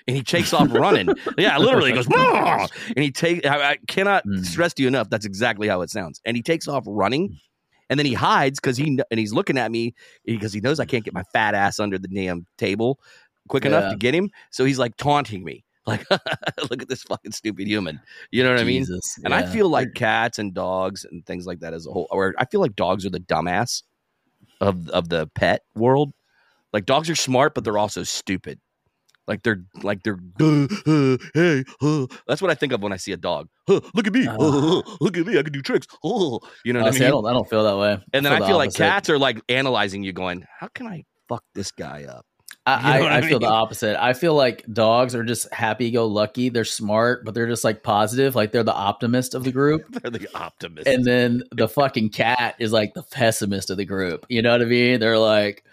and 0.07 0.15
he 0.15 0.23
takes 0.23 0.53
off 0.53 0.67
running. 0.71 1.09
yeah, 1.38 1.57
literally 1.57 1.91
he 1.91 1.95
goes, 1.95 2.07
and 2.88 3.03
he 3.03 3.11
takes. 3.11 3.47
I, 3.47 3.71
I 3.71 3.77
cannot 3.88 4.25
Mm. 4.25 4.45
stress 4.45 4.73
to 4.75 4.81
you 4.83 4.88
enough. 4.88 5.09
That's 5.09 5.25
exactly 5.25 5.67
how 5.67 5.81
it 5.81 5.89
sounds. 5.89 6.21
And 6.25 6.35
he 6.35 6.43
takes 6.43 6.67
off 6.67 6.83
running, 6.88 7.38
and 7.89 7.97
then 7.99 8.05
he 8.05 8.13
hides 8.13 8.59
because 8.59 8.77
he 8.77 8.99
and 9.09 9.19
he's 9.19 9.33
looking 9.33 9.57
at 9.57 9.71
me 9.71 9.93
because 10.25 10.53
he 10.53 10.59
knows 10.61 10.79
I 10.79 10.85
can't 10.85 11.03
get 11.05 11.13
my 11.13 11.23
fat 11.33 11.55
ass 11.55 11.79
under 11.79 11.97
the 11.97 12.07
damn 12.07 12.45
table 12.57 12.99
quick 13.47 13.65
enough 13.65 13.89
to 13.91 13.95
get 13.95 14.13
him. 14.13 14.29
So 14.51 14.65
he's 14.65 14.77
like 14.79 14.95
taunting 14.97 15.43
me. 15.43 15.63
Like, 15.88 16.05
look 16.69 16.83
at 16.83 16.88
this 16.88 17.01
fucking 17.01 17.31
stupid 17.31 17.65
human. 17.65 17.99
You 18.29 18.43
know 18.43 18.51
what 18.51 18.59
I 18.59 18.63
mean? 18.63 18.83
Jesus, 18.83 19.17
And 19.23 19.33
I 19.33 19.41
feel 19.43 19.69
like 19.69 19.95
cats 19.95 20.38
and 20.38 20.53
dogs 20.53 21.03
and 21.03 21.25
things 21.25 21.47
like 21.47 21.61
that 21.61 21.73
as 21.73 21.88
a 21.88 21.89
whole, 21.91 22.05
or 22.11 22.35
I 22.38 22.45
feel 22.45 22.61
like 22.61 22.75
dogs 22.75 23.07
are 23.07 23.09
the 23.09 23.19
dumbass 23.19 23.81
of 24.61 24.88
of 24.89 25.09
the 25.09 25.25
pet 25.33 25.63
world. 25.73 26.13
Like 26.73 26.85
dogs 26.85 27.09
are 27.09 27.15
smart, 27.15 27.55
but 27.55 27.63
they're 27.63 27.77
also 27.77 28.03
stupid. 28.03 28.59
Like 29.27 29.43
they're 29.43 29.63
like 29.83 30.01
they're 30.03 30.17
"Uh, 30.41 30.67
uh, 30.88 31.17
hey, 31.35 31.63
uh." 31.83 32.07
that's 32.27 32.41
what 32.41 32.49
I 32.49 32.55
think 32.55 32.73
of 32.73 32.81
when 32.81 32.91
I 32.91 32.97
see 32.97 33.11
a 33.11 33.17
dog. 33.17 33.47
"Huh, 33.67 33.79
look 33.93 34.07
at 34.07 34.13
me, 34.13 34.27
look 34.27 35.17
at 35.17 35.25
me, 35.27 35.38
I 35.38 35.43
can 35.43 35.53
do 35.53 35.61
tricks. 35.61 35.85
Oh, 36.03 36.39
you 36.65 36.73
know 36.73 36.79
what 36.79 36.93
I 36.93 36.97
I 36.97 36.99
mean? 36.99 37.09
don't, 37.11 37.25
I 37.27 37.33
don't 37.33 37.47
feel 37.47 37.63
that 37.63 37.77
way. 37.77 38.03
and 38.11 38.25
then 38.25 38.33
I 38.33 38.39
the 38.39 38.47
feel 38.47 38.57
like 38.57 38.73
cats 38.73 39.07
are 39.09 39.19
like 39.19 39.39
analyzing 39.47 40.01
you, 40.03 40.13
going, 40.13 40.45
"How 40.59 40.67
can 40.73 40.88
I 40.88 41.03
fuck 41.27 41.43
this 41.53 41.71
guy 41.71 42.05
up?" 42.05 42.25
I, 42.65 42.77
You 42.95 42.99
know 43.01 43.05
I, 43.07 43.09
I 43.09 43.17
I 43.17 43.21
feel 43.21 43.39
the 43.39 43.47
opposite. 43.47 44.03
I 44.03 44.13
feel 44.13 44.33
like 44.33 44.65
dogs 44.71 45.13
are 45.13 45.23
just 45.23 45.51
happy 45.53 45.91
go 45.91 46.07
lucky. 46.07 46.49
They're 46.49 46.65
smart, 46.65 47.23
but 47.23 47.33
they're 47.35 47.47
just 47.47 47.63
like 47.63 47.83
positive. 47.83 48.35
Like 48.35 48.51
they're 48.51 48.63
the 48.63 48.73
optimist 48.73 49.35
of 49.35 49.43
the 49.43 49.51
group. 49.51 49.83
They're 49.91 50.11
the 50.11 50.27
optimist. 50.35 50.88
And 50.88 51.05
then 51.05 51.43
the 51.51 51.67
fucking 51.67 52.09
cat 52.09 52.55
is 52.59 52.71
like 52.71 52.93
the 52.95 53.03
pessimist 53.03 53.69
of 53.69 53.77
the 53.77 53.85
group. 53.85 54.25
You 54.29 54.41
know 54.41 54.51
what 54.51 54.61
I 54.61 54.65
mean? 54.65 54.99
They're 54.99 55.17
like, 55.19 55.63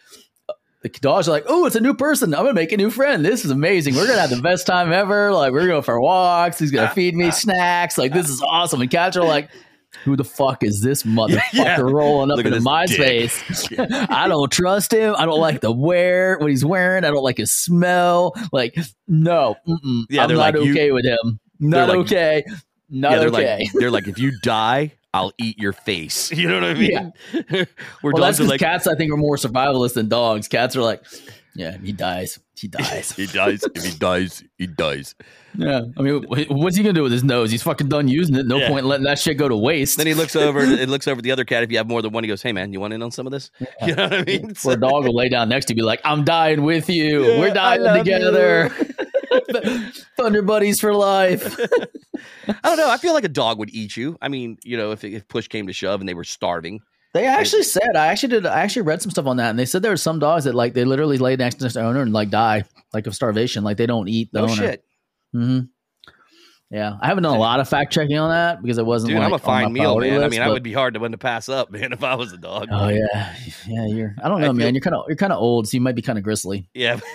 the 0.93 1.01
dogs 1.01 1.29
are 1.29 1.33
like, 1.33 1.45
oh, 1.47 1.67
it's 1.67 1.77
a 1.77 1.81
new 1.81 1.95
person. 1.95 2.35
I'm 2.35 2.43
gonna 2.43 2.55
make 2.55 2.73
a 2.73 2.77
new 2.77 2.91
friend. 2.91 3.25
This 3.25 3.45
is 3.45 3.51
amazing. 3.51 3.95
We're 3.95 4.07
gonna 4.07 4.21
have 4.21 4.31
the 4.31 4.41
best 4.43 4.67
time 4.67 4.93
ever. 4.93 5.33
Like 5.33 5.53
we're 5.53 5.67
going 5.67 5.83
for 5.83 6.01
walks. 6.01 6.59
He's 6.59 6.71
gonna 6.71 6.91
feed 6.91 7.15
me 7.15 7.31
snacks. 7.31 7.97
Like 7.99 8.13
this 8.13 8.29
is 8.29 8.43
awesome. 8.43 8.81
And 8.81 8.91
cats 8.91 9.17
are 9.17 9.25
like, 9.25 9.51
who 10.05 10.15
the 10.17 10.25
fuck 10.25 10.63
is 10.63 10.83
this 10.83 11.03
motherfucker 11.05 11.41
Yeah. 11.53 11.81
rolling 11.81 12.31
up 12.31 12.37
Look 12.37 12.47
into 12.47 12.61
my 12.61 12.87
dick. 12.87 13.31
space? 13.31 13.69
I 13.79 14.29
don't 14.29 14.51
trust 14.53 14.93
him. 14.93 15.15
I 15.17 15.25
don't 15.25 15.41
like 15.41 15.61
the 15.61 15.73
wear 15.73 16.37
what 16.39 16.51
he's 16.51 16.65
wearing. 16.65 17.05
I 17.05 17.09
don't 17.11 17.23
like 17.25 17.39
his 17.39 17.53
smell. 17.53 18.35
Like 18.53 18.77
no. 19.09 19.57
Yeah, 20.11 20.25
I'm 20.25 20.31
not 20.35 20.39
like, 20.39 20.55
you- 20.57 20.71
okay 20.73 20.93
with 20.93 21.05
him. 21.07 21.41
Not 21.59 21.89
like- 21.89 21.99
okay. 21.99 22.45
Not 22.89 23.13
yeah, 23.13 23.19
they're 23.19 23.29
okay. 23.31 23.59
like 23.59 23.73
they're 23.73 23.91
like 23.91 24.07
if 24.07 24.19
you 24.19 24.33
die, 24.43 24.93
I'll 25.17 25.33
eat 25.39 25.59
your 25.59 25.73
face. 25.73 26.31
You 26.37 26.49
know 26.49 26.55
what 26.61 26.65
I 26.65 26.75
mean? 26.75 27.13
Where 27.51 27.67
well, 28.13 28.23
that's 28.23 28.39
dogs 28.39 28.41
are 28.41 28.45
because 28.45 28.51
like, 28.51 28.61
cats, 28.61 28.87
I 28.87 28.95
think, 28.95 29.11
are 29.13 29.17
more 29.17 29.37
survivalist 29.37 29.95
than 29.95 30.09
dogs. 30.09 30.47
Cats 30.49 30.77
are 30.77 30.83
like, 30.83 31.03
yeah, 31.55 31.79
he 31.79 31.93
dies. 31.93 32.39
He 32.55 32.69
dies. 32.79 33.13
he 33.13 33.27
dies. 33.27 33.63
If 33.75 33.85
he 33.85 33.99
dies, 33.99 34.45
he 34.59 34.67
dies. 34.67 35.15
yeah. 35.57 35.81
I 35.97 36.03
mean, 36.03 36.25
what's 36.51 36.77
he 36.77 36.83
gonna 36.83 36.93
do 36.93 37.03
with 37.03 37.13
his 37.13 37.25
nose? 37.25 37.51
He's 37.51 37.63
fucking 37.63 37.89
done 37.89 38.09
using 38.09 38.35
it. 38.37 38.47
No 38.47 38.59
Yeah. 38.59 38.69
point 38.69 38.81
in 38.85 38.89
letting 38.89 39.05
that 39.05 39.19
shit 39.19 39.39
go 39.39 39.49
to 39.49 39.57
waste. 39.57 39.97
Then 39.97 40.07
he 40.07 40.13
looks 40.15 40.37
over. 40.37 40.61
It 40.61 40.89
looks 40.91 41.09
over 41.09 41.19
at 41.19 41.25
the 41.25 41.33
other 41.33 41.45
cat. 41.45 41.63
If 41.63 41.71
you 41.71 41.79
have 41.79 41.89
more 41.89 42.03
than 42.03 42.13
one, 42.13 42.25
he 42.25 42.29
goes, 42.29 42.43
"Hey 42.43 42.53
man, 42.53 42.73
you 42.75 42.81
want 42.81 42.93
in 42.93 43.03
on 43.03 43.11
some 43.11 43.27
of 43.27 43.33
this?" 43.33 43.51
You 43.87 43.95
know 43.95 44.05
what 44.05 44.13
I 44.15 44.25
mean? 44.25 44.53
Where 44.63 44.77
a 44.77 44.81
dog 44.81 45.05
will 45.05 45.15
lay 45.17 45.29
down 45.31 45.49
next 45.49 45.67
to 45.67 45.73
you, 45.73 45.77
be 45.77 45.83
like, 45.83 46.01
"I'm 46.05 46.25
dying 46.25 46.63
with 46.63 46.89
you. 46.91 47.25
Yeah, 47.27 47.41
We're 47.41 47.55
dying 47.55 47.83
love 47.83 47.99
together. 48.05 48.71
Thunder 50.17 50.43
buddies 50.43 50.79
for 50.81 50.95
life." 50.95 51.57
I 52.49 52.55
don't 52.63 52.77
know. 52.77 52.91
I 52.91 52.97
feel 52.97 53.13
like 53.15 53.25
a 53.25 53.29
dog 53.29 53.59
would 53.59 53.71
eat 53.75 53.97
you. 53.97 54.17
I 54.21 54.29
mean, 54.29 54.59
you 54.65 54.77
know, 54.77 54.93
if, 54.93 55.05
if 55.05 55.27
push 55.29 55.49
came 55.49 55.67
to 55.67 55.73
shove 55.73 56.01
and 56.01 56.09
they 56.09 56.15
were 56.15 56.25
starving. 56.25 56.81
They 57.15 57.27
actually 57.27 57.63
said 57.63 57.97
I 57.97 58.09
actually 58.09 58.29
did. 58.31 58.47
I 58.47 58.61
actually 58.61 58.83
read 58.83 59.01
some 59.01 59.11
stuff 59.11 59.27
on 59.27 59.39
that, 59.39 59.49
and 59.51 59.59
they 59.59 59.65
said 59.65 59.81
there 59.83 59.91
were 59.93 59.97
some 59.97 60.19
dogs 60.19 60.45
that 60.45 60.55
like 60.55 60.75
they 60.75 60.85
literally 60.85 61.17
lay 61.17 61.35
next 61.37 61.55
to 61.57 61.69
their 61.69 61.85
owner 61.85 62.03
and 62.03 62.13
like 62.13 62.29
die 62.29 62.65
like 62.93 63.07
of 63.07 63.15
starvation. 63.15 63.65
Like 63.65 63.79
they 63.79 63.87
don't 63.87 64.09
eat 64.09 64.31
the 64.33 64.41
No 64.41 64.45
owner. 64.49 64.55
shit, 64.55 64.85
hmm 65.33 65.61
Yeah, 66.71 66.99
I 67.01 67.07
haven't 67.07 67.23
done 67.23 67.35
a 67.35 67.39
lot 67.39 67.61
of 67.61 67.69
fact 67.71 67.93
checking 67.93 68.19
on 68.19 68.31
that 68.31 68.61
because 68.61 68.77
it 68.77 68.85
wasn't. 68.85 69.11
dude. 69.11 69.19
like, 69.19 69.27
I'm 69.29 69.33
a 69.33 69.39
fine 69.39 69.73
meal, 69.73 69.99
man. 69.99 70.13
I 70.15 70.19
list, 70.19 70.33
mean, 70.33 70.43
I 70.43 70.49
would 70.51 70.63
be 70.63 70.75
hard 70.75 70.93
to 70.93 71.01
one 71.01 71.13
to 71.13 71.19
pass 71.19 71.49
up, 71.49 71.71
man, 71.73 71.95
if 71.95 72.05
I 72.05 72.17
was 72.17 72.35
a 72.35 72.37
dog. 72.37 72.69
Oh 72.71 72.89
yeah, 72.89 73.35
yeah. 73.67 73.87
You're. 73.87 74.15
I 74.23 74.29
don't 74.29 74.43
I 74.43 74.47
know, 74.49 74.53
man. 74.53 74.67
feel- 74.67 74.75
You're 74.75 74.81
kind 74.83 74.97
of. 74.97 75.05
You're 75.09 75.17
kind 75.17 75.33
of 75.33 75.41
old, 75.41 75.69
so 75.69 75.75
you 75.77 75.81
might 75.81 75.95
be 75.95 76.03
kind 76.03 76.19
of 76.19 76.25
gristly. 76.25 76.69
Yeah. 76.75 77.01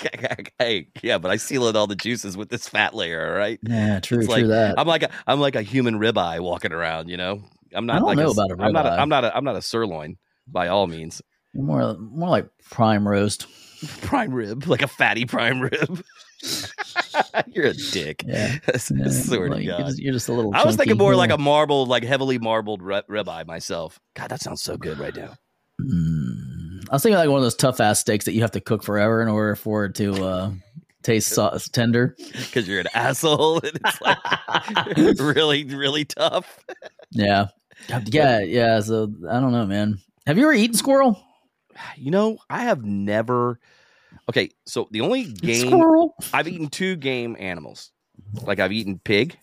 hey, 0.58 0.88
yeah, 1.02 1.18
but 1.18 1.30
I 1.30 1.36
seal 1.36 1.68
in 1.68 1.76
all 1.76 1.86
the 1.86 1.96
juices 1.96 2.36
with 2.36 2.48
this 2.48 2.68
fat 2.68 2.94
layer. 2.94 3.32
All 3.32 3.38
right. 3.38 3.58
Yeah, 3.62 4.00
true. 4.00 4.18
It's 4.18 4.26
true 4.26 4.36
like 4.36 4.46
that. 4.48 4.78
I'm 4.78 4.86
like 4.86 5.02
a 5.02 5.10
I'm 5.26 5.40
like 5.40 5.56
a 5.56 5.62
human 5.62 5.98
ribeye 5.98 6.40
walking 6.40 6.72
around. 6.72 7.08
You 7.08 7.16
know, 7.16 7.42
I'm 7.74 7.86
not. 7.86 7.96
I 7.96 7.98
don't 7.98 8.08
like 8.08 8.18
know 8.18 8.28
a, 8.28 8.30
about 8.30 8.50
a 8.50 8.62
I'm 8.62 8.72
not. 8.72 8.86
A, 8.86 8.88
ribeye. 8.90 8.98
I'm 8.98 9.08
not. 9.08 9.24
A, 9.24 9.36
I'm 9.36 9.44
not 9.44 9.56
a 9.56 9.62
sirloin 9.62 10.16
by 10.46 10.68
all 10.68 10.86
means. 10.86 11.22
More. 11.54 11.96
More 11.98 12.28
like 12.28 12.48
prime 12.70 13.06
roast. 13.06 13.46
Prime 14.02 14.32
rib, 14.32 14.68
like 14.68 14.82
a 14.82 14.86
fatty 14.86 15.24
prime 15.24 15.60
rib. 15.60 16.04
You're 17.48 17.66
a 17.66 17.74
dick. 17.74 18.22
Yeah. 18.24 18.58
Yeah, 18.64 18.76
swear 19.08 19.48
like, 19.48 19.58
to 19.58 19.64
you're 19.64 19.78
God. 19.78 19.86
just, 19.86 19.98
you're 19.98 20.12
just 20.12 20.28
a 20.28 20.32
little. 20.32 20.54
I 20.54 20.64
was 20.64 20.76
thinking 20.76 20.96
more 20.96 21.16
like 21.16 21.32
a 21.32 21.38
marbled, 21.38 21.88
like 21.88 22.04
heavily 22.04 22.38
marbled 22.38 22.80
rib- 22.80 23.06
ribeye 23.08 23.44
myself. 23.44 23.98
God, 24.14 24.28
that 24.30 24.40
sounds 24.40 24.62
so 24.62 24.76
good 24.76 25.00
right 25.00 25.16
now. 25.16 25.34
Mm. 25.80 26.51
I 26.92 26.96
was 26.96 27.02
thinking 27.02 27.16
like 27.16 27.30
one 27.30 27.38
of 27.38 27.42
those 27.42 27.54
tough 27.54 27.80
ass 27.80 28.00
steaks 28.00 28.26
that 28.26 28.34
you 28.34 28.42
have 28.42 28.50
to 28.50 28.60
cook 28.60 28.82
forever 28.82 29.22
in 29.22 29.28
order 29.28 29.56
for 29.56 29.86
it 29.86 29.94
to 29.94 30.12
uh, 30.22 30.50
taste 31.02 31.30
sauce 31.30 31.66
tender. 31.70 32.14
Because 32.18 32.68
you're 32.68 32.80
an 32.80 32.86
asshole 32.92 33.60
and 33.60 33.80
it's 33.82 34.00
like 34.02 34.18
really, 35.36 35.64
really 35.64 36.04
tough. 36.04 36.58
Yeah. 37.10 37.46
Yeah. 38.06 38.40
Yeah. 38.40 38.80
So 38.80 39.10
I 39.26 39.40
don't 39.40 39.52
know, 39.52 39.64
man. 39.64 40.00
Have 40.26 40.36
you 40.36 40.44
ever 40.44 40.52
eaten 40.52 40.76
squirrel? 40.76 41.18
You 41.96 42.10
know, 42.10 42.36
I 42.50 42.64
have 42.64 42.84
never. 42.84 43.58
Okay, 44.28 44.50
so 44.66 44.86
the 44.90 45.00
only 45.00 45.24
game 45.24 45.68
Squirrel. 45.68 46.14
I've 46.34 46.46
eaten 46.46 46.68
two 46.68 46.96
game 46.96 47.36
animals. 47.40 47.90
Like 48.34 48.60
I've 48.60 48.70
eaten 48.70 49.00
pig 49.02 49.38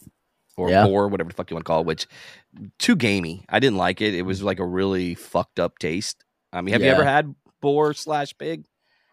or 0.56 0.70
Yeah. 0.70 0.86
boar, 0.86 1.08
whatever 1.08 1.30
the 1.30 1.36
fuck 1.36 1.50
you 1.50 1.56
want 1.56 1.66
to 1.66 1.68
call 1.68 1.82
it, 1.82 1.88
which 1.88 2.06
too 2.78 2.96
gamey. 2.96 3.44
I 3.50 3.60
didn't 3.60 3.78
like 3.78 4.02
it. 4.02 4.14
It 4.14 4.22
was 4.22 4.44
like 4.44 4.60
a 4.60 4.66
really 4.66 5.16
fucked 5.16 5.60
up 5.60 5.80
taste. 5.80 6.24
I 6.52 6.62
mean, 6.62 6.74
have 6.74 6.82
you 6.82 6.90
ever 6.90 7.04
had 7.04 7.36
boar 7.62 7.94
slash 7.94 8.38
pig? 8.38 8.66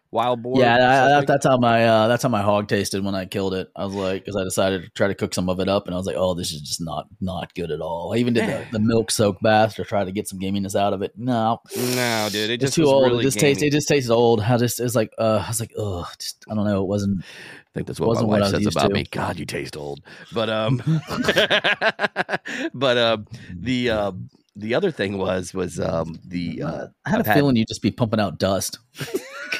Wild 0.09 0.41
boar? 0.41 0.57
Yeah, 0.61 0.77
that, 0.77 1.27
that's 1.27 1.45
how 1.45 1.57
my 1.57 1.85
uh, 1.85 2.07
that's 2.07 2.23
how 2.23 2.29
my 2.29 2.41
hog 2.41 2.69
tasted 2.69 3.03
when 3.03 3.13
I 3.13 3.25
killed 3.25 3.53
it. 3.53 3.69
I 3.75 3.83
was 3.83 3.93
like, 3.93 4.23
because 4.23 4.37
I 4.37 4.45
decided 4.45 4.83
to 4.83 4.89
try 4.91 5.07
to 5.09 5.13
cook 5.13 5.33
some 5.33 5.49
of 5.49 5.59
it 5.59 5.67
up, 5.67 5.85
and 5.85 5.93
I 5.93 5.97
was 5.97 6.07
like, 6.07 6.15
oh, 6.17 6.33
this 6.33 6.53
is 6.53 6.61
just 6.61 6.79
not 6.79 7.07
not 7.19 7.53
good 7.55 7.71
at 7.71 7.81
all. 7.81 8.13
I 8.13 8.17
even 8.19 8.33
did 8.33 8.45
Yeah. 8.45 8.63
the, 8.71 8.77
the 8.77 8.79
milk 8.79 9.11
soak 9.11 9.41
bath 9.41 9.75
to 9.75 9.83
try 9.83 10.05
to 10.05 10.11
get 10.13 10.25
some 10.29 10.39
gaminess 10.39 10.75
out 10.79 10.93
of 10.93 11.01
it. 11.01 11.11
No, 11.17 11.59
No, 11.75 12.29
dude, 12.31 12.49
it 12.51 12.53
it's 12.53 12.61
just 12.63 12.75
too 12.75 12.83
was 12.83 12.91
old. 12.91 13.03
Really 13.07 13.19
it 13.19 13.23
just 13.23 13.37
tastes. 13.39 13.61
It 13.61 13.71
just 13.73 13.89
tasted 13.89 14.13
old. 14.13 14.41
How 14.41 14.57
just 14.57 14.79
it 14.79 14.83
was 14.83 14.95
like, 14.95 15.11
uh, 15.17 15.43
I 15.45 15.49
was 15.49 15.59
like, 15.59 15.73
oh, 15.77 16.09
just 16.17 16.41
I 16.49 16.55
don't 16.55 16.63
know. 16.65 16.81
It 16.83 16.87
wasn't. 16.87 17.25
I 17.25 17.69
think 17.73 17.87
that's 17.87 17.99
what 17.99 18.05
my 18.05 18.09
Wasn't 18.11 18.29
what 18.29 18.39
wife 18.39 18.53
I 18.53 18.55
was 18.57 18.63
says 18.63 18.75
about 18.75 18.87
to. 18.87 18.93
me. 18.93 19.03
God, 19.11 19.37
you 19.39 19.45
taste 19.45 19.75
old. 19.75 19.99
But 20.33 20.49
um, 20.49 20.77
but 22.73 22.97
um, 22.97 23.27
the 23.53 23.89
uh, 23.89 24.11
the 24.59 24.73
other 24.75 24.89
thing 24.91 25.17
was 25.17 25.53
was 25.53 25.79
um 25.79 26.19
the 26.25 26.61
uh, 26.63 26.87
I 27.05 27.09
had 27.09 27.19
I've 27.19 27.27
a 27.27 27.33
feeling 27.33 27.55
you'd 27.55 27.67
just 27.67 27.81
be 27.81 27.91
pumping 27.91 28.19
out 28.19 28.39
dust. 28.39 28.79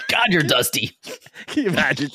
God, 0.09 0.27
you're 0.29 0.41
dusty. 0.41 0.97
Can 1.47 1.63
you 1.63 1.69
imagine? 1.69 2.09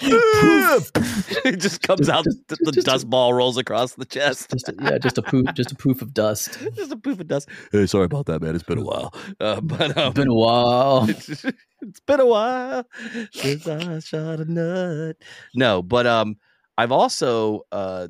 it 0.00 1.60
just 1.60 1.82
comes 1.82 2.00
Just- 2.06 2.10
out. 2.10 2.24
just- 2.24 2.48
the 2.48 2.72
just- 2.72 2.86
dust 2.86 3.08
ball 3.10 3.32
rolls 3.34 3.56
across 3.56 3.94
the 3.94 4.04
chest. 4.04 4.50
Just 4.50 4.68
a, 4.68 4.74
yeah, 4.82 4.98
just 4.98 5.18
a 5.18 5.22
poof, 5.22 5.46
just 5.54 5.72
a 5.72 5.74
poof 5.74 6.02
of 6.02 6.12
dust. 6.14 6.58
just 6.74 6.92
a 6.92 6.96
poof 6.96 7.20
of 7.20 7.28
dust. 7.28 7.48
Hey, 7.72 7.86
sorry 7.86 8.04
about 8.06 8.26
that, 8.26 8.42
man. 8.42 8.54
It's 8.54 8.64
been 8.64 8.78
a 8.78 8.84
while. 8.84 9.14
Uh, 9.40 9.60
but 9.60 9.96
um, 9.96 10.08
It's 10.08 10.14
been 10.18 10.28
a 10.28 10.34
while. 10.34 11.08
it's, 11.08 11.44
it's 11.80 12.00
been 12.00 12.20
a 12.20 12.26
while 12.26 12.84
since 13.32 13.66
I 13.68 13.98
shot 14.00 14.40
a 14.40 14.44
nut. 14.50 15.16
No, 15.54 15.82
but 15.82 16.06
um, 16.06 16.36
I've 16.76 16.92
also 16.92 17.62
uh, 17.72 18.08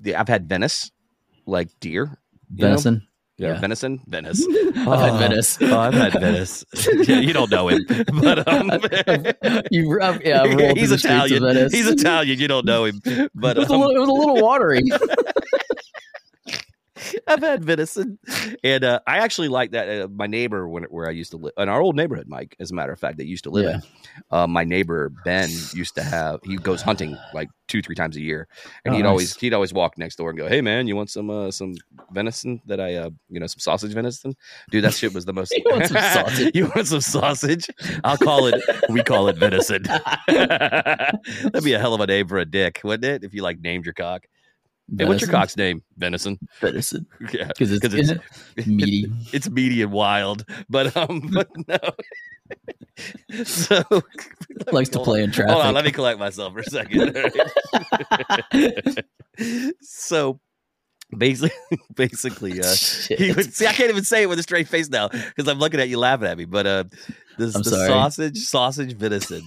the 0.00 0.14
I've 0.16 0.28
had 0.28 0.48
Venice, 0.48 0.90
like 1.46 1.68
deer. 1.80 2.18
Venison. 2.52 3.06
Yeah, 3.40 3.54
Yeah. 3.54 3.60
venison, 3.60 4.00
Venice. 4.06 4.46
I've 4.76 5.00
had 5.00 5.10
Oh, 5.12 5.16
Venice. 5.16 5.58
Oh, 5.62 5.78
I've 5.78 5.94
had 5.94 6.12
Venice. 6.12 6.62
yeah, 7.08 7.20
you 7.20 7.32
don't 7.32 7.50
know 7.50 7.68
him, 7.68 7.86
but 8.20 8.46
um, 8.52 8.70
You, 9.70 9.98
I've, 10.02 10.22
yeah, 10.22 10.42
I've 10.42 10.50
he's 10.76 10.88
through 10.88 10.88
the 10.88 10.98
streets 10.98 11.04
of 11.04 11.10
Italian. 11.10 11.42
Venice. 11.44 11.72
He's 11.72 11.88
Italian. 11.88 12.38
You 12.38 12.48
don't 12.48 12.66
know 12.66 12.84
him, 12.84 13.00
but 13.34 13.56
it, 13.56 13.60
was 13.60 13.70
a 13.70 13.74
um, 13.74 13.80
little, 13.80 13.96
it 13.96 14.00
was 14.00 14.08
a 14.10 14.12
little 14.12 14.42
watery. 14.42 14.82
I've 17.30 17.40
had 17.42 17.64
venison, 17.64 18.18
and 18.64 18.84
uh, 18.84 19.00
I 19.06 19.18
actually 19.18 19.48
like 19.48 19.70
that. 19.70 19.88
Uh, 20.02 20.08
my 20.08 20.26
neighbor, 20.26 20.68
when, 20.68 20.82
where 20.84 21.06
I 21.08 21.12
used 21.12 21.30
to 21.30 21.36
live, 21.36 21.52
in 21.56 21.68
our 21.68 21.80
old 21.80 21.96
neighborhood, 21.96 22.26
Mike, 22.28 22.56
as 22.60 22.70
a 22.70 22.74
matter 22.74 22.92
of 22.92 22.98
fact, 22.98 23.18
that 23.18 23.26
used 23.26 23.44
to 23.44 23.50
live 23.50 23.74
in. 23.74 23.82
Uh, 24.30 24.46
my 24.46 24.64
neighbor 24.64 25.10
Ben 25.24 25.48
used 25.74 25.94
to 25.94 26.02
have. 26.02 26.40
He 26.44 26.56
goes 26.56 26.82
hunting 26.82 27.16
like 27.32 27.48
two, 27.68 27.80
three 27.82 27.94
times 27.94 28.16
a 28.16 28.20
year, 28.20 28.48
and 28.84 28.92
Oh, 28.92 28.96
he'd 28.96 29.02
nice. 29.04 29.10
always 29.10 29.36
he'd 29.36 29.54
always 29.54 29.72
walk 29.72 29.96
next 29.96 30.16
door 30.16 30.30
and 30.30 30.38
go, 30.38 30.48
"Hey, 30.48 30.60
man, 30.60 30.86
you 30.88 30.96
want 30.96 31.08
some 31.10 31.30
uh, 31.30 31.50
some 31.50 31.74
venison 32.12 32.60
that 32.66 32.80
I 32.80 32.94
uh, 32.96 33.10
you 33.28 33.38
know 33.40 33.46
some 33.46 33.60
sausage 33.60 33.92
venison, 33.94 34.34
dude? 34.70 34.84
That 34.84 34.94
shit 34.94 35.14
was 35.14 35.24
the 35.24 35.32
most. 35.32 35.52
You 35.56 35.64
want 35.70 35.86
some 35.86 35.96
sausage? 36.02 36.50
you 36.54 36.64
want 36.74 36.86
some 36.88 37.00
sausage? 37.00 37.68
I'll 38.04 38.16
call 38.16 38.46
it. 38.46 38.60
we 38.88 39.02
call 39.02 39.28
it 39.28 39.36
venison. 39.36 39.82
That'd 40.28 41.64
be 41.64 41.72
a 41.74 41.78
hell 41.78 41.94
of 41.94 42.00
a 42.00 42.06
name 42.06 42.26
for 42.28 42.38
a 42.38 42.44
dick, 42.44 42.80
wouldn't 42.84 43.04
it? 43.04 43.24
If 43.24 43.34
you 43.34 43.42
like 43.42 43.60
named 43.60 43.84
your 43.84 43.94
cock. 43.94 44.26
Hey, 44.98 45.04
what's 45.04 45.20
your 45.22 45.30
cock's 45.30 45.56
name? 45.56 45.82
Venison. 45.96 46.38
Venison. 46.60 47.06
Yeah, 47.32 47.46
Because 47.48 47.72
it's, 47.72 47.84
it's- 47.84 48.18
it's 48.56 48.66
meaty. 48.66 49.06
it's 49.32 49.48
meaty 49.48 49.82
and 49.82 49.92
wild, 49.92 50.44
but 50.68 50.96
um, 50.96 51.20
but 51.32 51.48
no. 51.68 51.78
so 53.44 53.82
Likes 54.72 54.88
to 54.90 54.98
play 55.00 55.20
on. 55.20 55.24
in 55.26 55.32
traffic. 55.32 55.52
Hold 55.52 55.66
on, 55.66 55.74
let 55.74 55.84
me 55.84 55.92
collect 55.92 56.18
myself 56.18 56.52
for 56.54 56.60
a 56.60 56.64
second. 56.64 57.16
so 59.80 60.40
basically, 61.16 61.52
basically, 61.94 62.60
uh, 62.60 62.74
Shit. 62.74 63.18
he 63.20 63.32
would 63.32 63.54
see. 63.54 63.66
I 63.66 63.72
can't 63.72 63.90
even 63.90 64.04
say 64.04 64.22
it 64.22 64.28
with 64.28 64.38
a 64.40 64.42
straight 64.42 64.66
face 64.68 64.88
now 64.88 65.08
because 65.08 65.46
I'm 65.48 65.58
looking 65.58 65.78
at 65.80 65.88
you 65.88 65.98
laughing 65.98 66.26
at 66.26 66.36
me. 66.36 66.44
But 66.46 66.66
uh, 66.66 66.84
this 67.38 67.54
the 67.54 67.62
sorry. 67.64 67.86
sausage, 67.88 68.38
sausage 68.38 68.92
venison. 68.94 69.42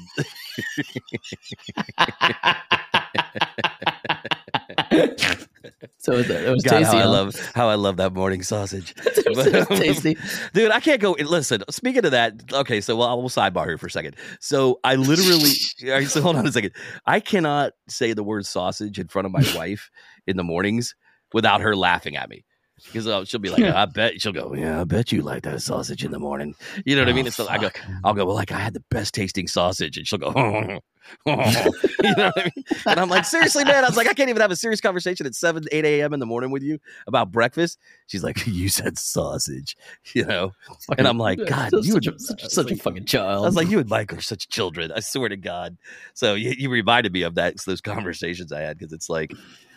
So 5.98 6.14
it, 6.14 6.30
it 6.30 6.50
was 6.50 6.64
God, 6.64 6.80
tasty. 6.80 6.98
how 6.98 7.04
I 7.04 7.06
love 7.06 7.52
how 7.56 7.70
I 7.70 7.76
love 7.76 7.98
that 7.98 8.14
morning 8.14 8.44
sausage. 8.44 8.94
it 9.06 9.36
was 9.36 9.68
tasty. 9.80 10.18
Dude, 10.54 10.72
I 10.72 10.80
can't 10.80 11.02
go. 11.02 11.12
Listen, 11.12 11.64
speaking 11.70 12.06
of 12.06 12.12
that, 12.12 12.34
okay, 12.52 12.82
so 12.82 12.96
well, 12.96 13.20
we'll 13.20 13.30
sidebar 13.30 13.66
here 13.66 13.78
for 13.78 13.88
a 13.88 13.92
second. 13.92 14.16
So 14.40 14.80
I 14.84 14.96
literally, 14.96 15.52
all 15.86 15.90
right, 15.92 16.08
so 16.08 16.22
hold 16.22 16.36
on 16.36 16.46
a 16.46 16.52
second. 16.52 16.72
I 17.06 17.20
cannot 17.20 17.74
say 17.88 18.14
the 18.14 18.24
word 18.24 18.46
sausage 18.46 19.00
in 19.00 19.08
front 19.08 19.26
of 19.26 19.32
my 19.32 19.44
wife 19.56 19.90
in 20.28 20.38
the 20.38 20.44
mornings 20.44 20.96
without 21.34 21.62
her 21.62 21.76
laughing 21.76 22.16
at 22.16 22.30
me. 22.30 22.46
Because 22.86 23.08
uh, 23.08 23.26
she'll 23.26 23.40
be 23.40 23.50
like, 23.50 23.64
I 23.64 23.86
bet 23.86 24.22
she'll 24.22 24.32
go, 24.34 24.54
yeah, 24.54 24.82
I 24.82 24.84
bet 24.84 25.12
you 25.12 25.22
like 25.22 25.44
that 25.44 25.62
sausage 25.62 26.04
in 26.04 26.12
the 26.12 26.20
morning. 26.20 26.54
You 26.86 26.96
know 26.96 27.02
what 27.02 27.10
I 27.10 27.14
mean? 27.14 27.26
Oh, 27.26 27.28
And 27.28 27.34
so 27.34 27.48
I 27.48 27.58
go, 27.58 27.70
I'll 28.04 28.14
go, 28.14 28.26
well, 28.26 28.36
like 28.36 28.52
I 28.52 28.60
had 28.60 28.74
the 28.74 28.84
best 28.92 29.14
tasting 29.14 29.48
sausage, 29.48 29.98
and 29.98 30.08
she'll 30.08 30.20
go, 30.20 30.32
you 31.26 31.36
know 31.36 31.44
what 31.46 32.38
I 32.38 32.52
mean? 32.56 32.66
And 32.86 33.00
I'm 33.00 33.10
like, 33.10 33.26
seriously, 33.26 33.66
man. 33.66 33.84
I 33.84 33.88
was 33.88 33.98
like, 33.98 34.08
I 34.08 34.14
can't 34.14 34.30
even 34.30 34.42
have 34.42 34.52
a 34.52 34.56
serious 34.56 34.80
conversation 34.80 35.26
at 35.26 35.36
seven, 35.36 35.64
eight 35.72 35.86
a.m. 35.86 36.14
in 36.14 36.20
the 36.20 36.26
morning 36.26 36.50
with 36.52 36.64
you 36.64 36.80
about 37.08 37.32
breakfast. 37.32 37.78
She's 38.08 38.24
like, 38.24 38.46
you 38.48 38.70
said 38.70 38.98
sausage, 38.98 39.76
you 40.14 40.26
know. 40.26 40.52
And 40.98 41.08
I'm 41.08 41.18
like, 41.18 41.40
God, 41.46 41.72
such, 41.72 41.86
you 41.86 41.94
would- 41.96 42.08
a, 42.08 42.20
such, 42.20 42.44
I 42.44 42.46
was 42.46 42.58
a 42.72 42.76
fucking 42.76 43.06
child. 43.06 43.44
I 43.44 43.48
was 43.48 43.56
like, 43.56 43.70
you 43.70 43.80
and 43.80 43.90
Mike 43.90 44.14
are 44.14 44.22
such 44.22 44.48
children. 44.50 44.92
I 44.96 45.00
swear 45.02 45.30
to 45.30 45.38
God. 45.38 45.78
So 46.14 46.36
you, 46.36 46.52
you 46.58 46.70
reminded 46.70 47.12
me 47.14 47.24
of 47.24 47.36
that 47.36 47.58
those 47.66 47.82
conversations 47.82 48.52
I 48.52 48.62
had 48.62 48.78
because 48.78 48.94
it's 48.94 49.10
like 49.10 49.34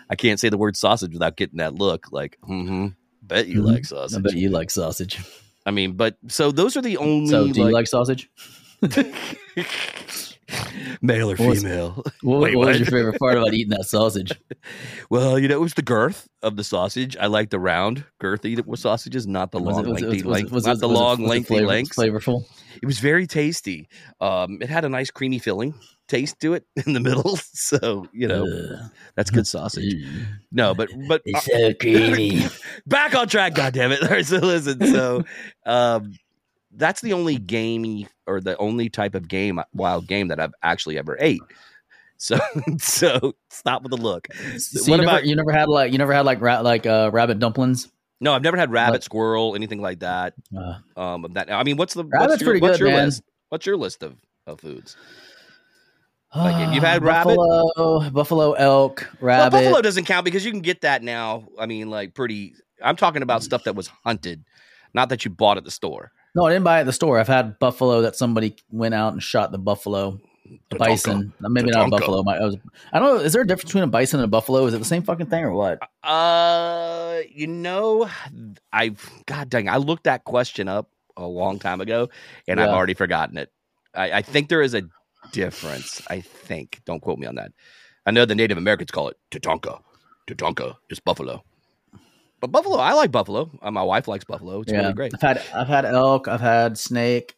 I 0.08 0.16
can't 0.16 0.38
say 0.40 0.48
the 0.48 0.58
word 0.58 0.76
sausage 0.76 1.12
without 1.12 1.36
getting 1.36 1.58
that 1.58 1.74
look. 1.74 2.06
Like, 2.12 2.38
mm-hmm, 2.48 2.88
bet 3.22 3.48
you 3.48 3.62
Mhm. 3.62 3.66
like 3.66 3.78
I 3.78 3.82
sausage. 3.82 4.22
bet 4.22 4.34
you 4.34 4.50
like 4.50 4.70
sausage. 4.70 5.18
I 5.64 5.70
mean, 5.72 5.92
but 5.92 6.16
so 6.28 6.52
those 6.52 6.76
are 6.76 6.82
the 6.82 6.96
only 6.98 7.28
So, 7.28 7.52
do 7.52 7.60
you 7.60 7.70
like 7.70 7.86
sausage? 7.88 8.30
male 11.02 11.30
or 11.30 11.36
What 11.36 11.48
was- 11.48 11.62
female. 11.62 12.02
What, 12.22 12.40
Wait, 12.40 12.56
what 12.56 12.68
was 12.68 12.78
your 12.78 12.86
favorite 12.86 13.18
part 13.18 13.36
about 13.38 13.54
eating 13.54 13.70
that 13.70 13.84
sausage? 13.86 14.32
Well, 15.10 15.38
you 15.38 15.46
know, 15.46 15.54
it 15.54 15.60
was 15.60 15.74
the 15.74 15.82
girth 15.82 16.26
of 16.42 16.56
the 16.56 16.64
sausage. 16.64 17.16
I 17.16 17.26
like 17.26 17.50
the 17.50 17.60
round, 17.60 18.04
girthy 18.20 18.60
sausages, 18.76 19.24
not 19.24 19.52
the 19.52 19.60
long, 19.60 19.86
it- 19.86 19.88
lengthy 19.88 20.18
it- 20.18 20.26
length. 20.26 20.52
it- 20.52 20.66
not 20.66 20.80
the 20.80 20.88
long, 20.88 21.24
lengthy 21.24 21.60
lengths. 21.60 21.96
Flavorful. 21.96 22.44
It 22.82 22.86
was 22.86 22.98
very 22.98 23.28
tasty. 23.28 23.88
Um, 24.20 24.58
it 24.60 24.68
had 24.68 24.84
a 24.84 24.88
nice 24.88 25.10
creamy 25.12 25.38
filling 25.38 25.74
taste 26.08 26.40
to 26.40 26.54
it 26.54 26.64
in 26.86 26.92
the 26.94 27.00
middle. 27.00 27.36
So, 27.52 28.06
you 28.12 28.26
know, 28.26 28.44
Ugh. 28.46 28.90
that's 29.14 29.30
good 29.30 29.46
sausage. 29.46 29.94
Mm. 29.94 30.26
No, 30.50 30.74
but 30.74 30.88
but 31.08 31.22
uh, 31.32 31.38
so 31.40 31.74
creamy. 31.74 32.42
back 32.86 33.14
on 33.14 33.28
track, 33.28 33.54
goddamn 33.54 33.92
it. 33.92 34.02
All 34.02 34.08
right, 34.08 34.26
so 34.26 34.38
listen, 34.38 34.84
so 34.92 35.24
um 35.64 36.12
that's 36.76 37.00
the 37.00 37.12
only 37.12 37.36
game 37.38 38.06
or 38.26 38.40
the 38.40 38.56
only 38.58 38.88
type 38.88 39.14
of 39.14 39.28
game 39.28 39.60
wild 39.74 40.06
game 40.06 40.28
that 40.28 40.38
I've 40.40 40.54
actually 40.62 40.98
ever 40.98 41.16
ate. 41.20 41.42
So 42.18 42.38
so 42.78 43.34
stop 43.50 43.82
with 43.82 43.90
the 43.90 43.98
look. 43.98 44.28
So 44.56 44.80
What 44.80 44.86
you 44.86 44.96
never, 44.96 45.02
about- 45.02 45.26
you 45.26 45.36
never 45.36 45.52
had 45.52 45.68
like 45.68 45.92
you 45.92 45.98
never 45.98 46.14
had 46.14 46.24
like 46.24 46.40
ra- 46.40 46.60
like 46.60 46.86
uh, 46.86 47.10
rabbit 47.12 47.38
dumplings. 47.38 47.92
No, 48.22 48.32
I've 48.32 48.40
never 48.40 48.56
had 48.56 48.72
rabbit, 48.72 49.02
squirrel, 49.04 49.54
anything 49.54 49.82
like 49.82 49.98
that. 50.00 50.32
Uh, 50.56 50.78
Um 50.98 51.26
of 51.26 51.34
that 51.34 51.52
I 51.52 51.62
mean 51.62 51.76
what's 51.76 51.92
the 51.92 52.04
Rabbit's 52.06 52.30
what's 52.30 52.40
your, 52.40 52.50
pretty 52.52 52.62
what's 52.62 52.78
good, 52.78 52.84
your 52.86 52.96
man. 52.96 53.04
list? 53.04 53.22
What's 53.50 53.66
your 53.66 53.76
list 53.76 54.02
of, 54.02 54.16
of 54.46 54.60
foods? 54.60 54.96
Like, 56.34 56.68
if 56.68 56.74
you've 56.74 56.82
had 56.84 57.02
rabbit- 57.02 57.36
buffalo, 57.36 58.10
buffalo, 58.10 58.52
elk, 58.54 59.06
rabbit. 59.20 59.52
Well, 59.54 59.62
buffalo 59.62 59.82
doesn't 59.82 60.06
count 60.06 60.24
because 60.24 60.42
you 60.42 60.50
can 60.52 60.60
get 60.62 60.80
that 60.82 61.02
now. 61.02 61.46
I 61.58 61.66
mean, 61.66 61.90
like 61.90 62.14
pretty. 62.14 62.54
I'm 62.82 62.96
talking 62.96 63.20
about 63.22 63.42
stuff 63.42 63.64
that 63.64 63.74
was 63.76 63.88
hunted, 64.04 64.42
not 64.94 65.10
that 65.10 65.24
you 65.26 65.30
bought 65.30 65.58
at 65.58 65.64
the 65.64 65.70
store. 65.70 66.12
No, 66.36 66.44
I 66.44 66.52
didn't 66.52 66.64
buy 66.64 66.76
it 66.76 66.80
at 66.80 66.86
the 66.86 66.92
store. 66.92 67.18
I've 67.18 67.26
had 67.26 67.58
buffalo 67.58 68.02
that 68.02 68.14
somebody 68.14 68.56
went 68.70 68.94
out 68.94 69.14
and 69.14 69.22
shot 69.22 69.52
the 69.52 69.58
buffalo, 69.58 70.20
the 70.68 70.76
bison. 70.76 71.32
Maybe 71.40 71.70
not 71.70 71.86
a 71.86 71.90
buffalo. 71.90 72.22
My, 72.22 72.36
I, 72.36 72.44
was, 72.44 72.56
I 72.92 72.98
don't 72.98 73.16
know. 73.16 73.24
Is 73.24 73.32
there 73.32 73.40
a 73.40 73.46
difference 73.46 73.70
between 73.70 73.84
a 73.84 73.86
bison 73.86 74.20
and 74.20 74.26
a 74.26 74.28
buffalo? 74.28 74.66
Is 74.66 74.74
it 74.74 74.78
the 74.78 74.84
same 74.84 75.02
fucking 75.02 75.28
thing 75.28 75.44
or 75.44 75.52
what? 75.52 75.78
Uh, 76.02 77.20
you 77.30 77.46
know, 77.46 78.06
I've 78.70 79.10
God 79.24 79.48
dang, 79.48 79.70
I 79.70 79.78
looked 79.78 80.04
that 80.04 80.24
question 80.24 80.68
up 80.68 80.90
a 81.16 81.26
long 81.26 81.58
time 81.58 81.80
ago, 81.80 82.10
and 82.46 82.60
I've 82.60 82.68
already 82.68 82.92
forgotten 82.92 83.38
it. 83.38 83.50
I, 83.94 84.12
I 84.12 84.22
think 84.22 84.50
there 84.50 84.60
is 84.60 84.74
a 84.74 84.82
difference. 85.32 86.02
I 86.10 86.20
think. 86.20 86.82
Don't 86.84 87.00
quote 87.00 87.18
me 87.18 87.26
on 87.26 87.36
that. 87.36 87.52
I 88.04 88.10
know 88.10 88.26
the 88.26 88.34
Native 88.34 88.58
Americans 88.58 88.90
call 88.90 89.08
it 89.08 89.16
Tatanka. 89.30 89.80
Tatanka 90.28 90.76
is 90.90 91.00
buffalo. 91.00 91.42
But 92.40 92.52
buffalo, 92.52 92.76
I 92.76 92.92
like 92.92 93.10
buffalo. 93.10 93.50
Uh, 93.62 93.70
my 93.70 93.82
wife 93.82 94.08
likes 94.08 94.24
buffalo. 94.24 94.60
It's 94.60 94.72
really 94.72 94.92
great. 94.92 95.14
I've 95.14 95.22
had 95.22 95.42
I've 95.54 95.68
had 95.68 95.84
elk. 95.84 96.28
I've 96.28 96.40
had 96.40 96.76
snake. 96.76 97.34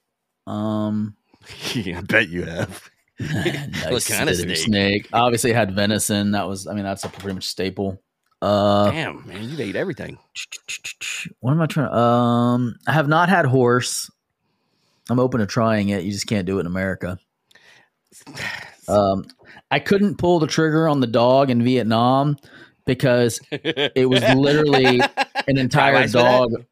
Um, 0.47 1.17
I 1.75 2.03
bet 2.07 2.29
you 2.29 2.45
have. 2.45 2.91
nice 3.21 4.09
kind 4.09 4.29
of 4.29 4.37
bitter 4.37 4.55
snake? 4.55 5.09
Obviously, 5.13 5.53
had 5.53 5.75
venison. 5.75 6.33
That 6.33 6.49
was. 6.49 6.67
I 6.67 6.75
mean, 6.75 6.85
that's 6.85 7.05
a 7.05 7.09
pretty 7.09 7.35
much 7.35 7.47
staple. 7.47 8.01
Uh, 8.41 8.91
Damn, 8.91 9.27
man, 9.27 9.49
you 9.49 9.61
ate 9.61 9.77
everything. 9.77 10.19
what 11.41 11.53
am 11.53 11.61
I 11.61 11.67
trying? 11.67 11.89
To 11.89 11.97
um, 11.97 12.77
I 12.87 12.93
have 12.93 13.09
not 13.09 13.29
had 13.29 13.47
horse. 13.47 14.11
I'm 15.11 15.19
open 15.19 15.41
to 15.41 15.47
trying 15.47 15.89
it. 15.89 16.05
You 16.05 16.13
just 16.13 16.27
can't 16.27 16.47
do 16.47 16.59
it 16.59 16.61
in 16.61 16.67
America. 16.67 17.19
Um, 18.89 19.27
I 19.71 19.81
couldn't 19.81 20.17
pull 20.17 20.39
the 20.39 20.47
trigger 20.47 20.89
on 20.89 21.01
the 21.01 21.07
dog 21.07 21.51
in 21.51 21.63
Vietnam 21.63 22.39
because 22.89 23.41
it 23.53 24.09
was 24.09 24.23
literally 24.35 25.01
an 25.47 25.57
entire 25.59 25.93
Price 25.93 26.13
for 26.13 26.19
that? 26.19 26.31
dog. 26.31 26.65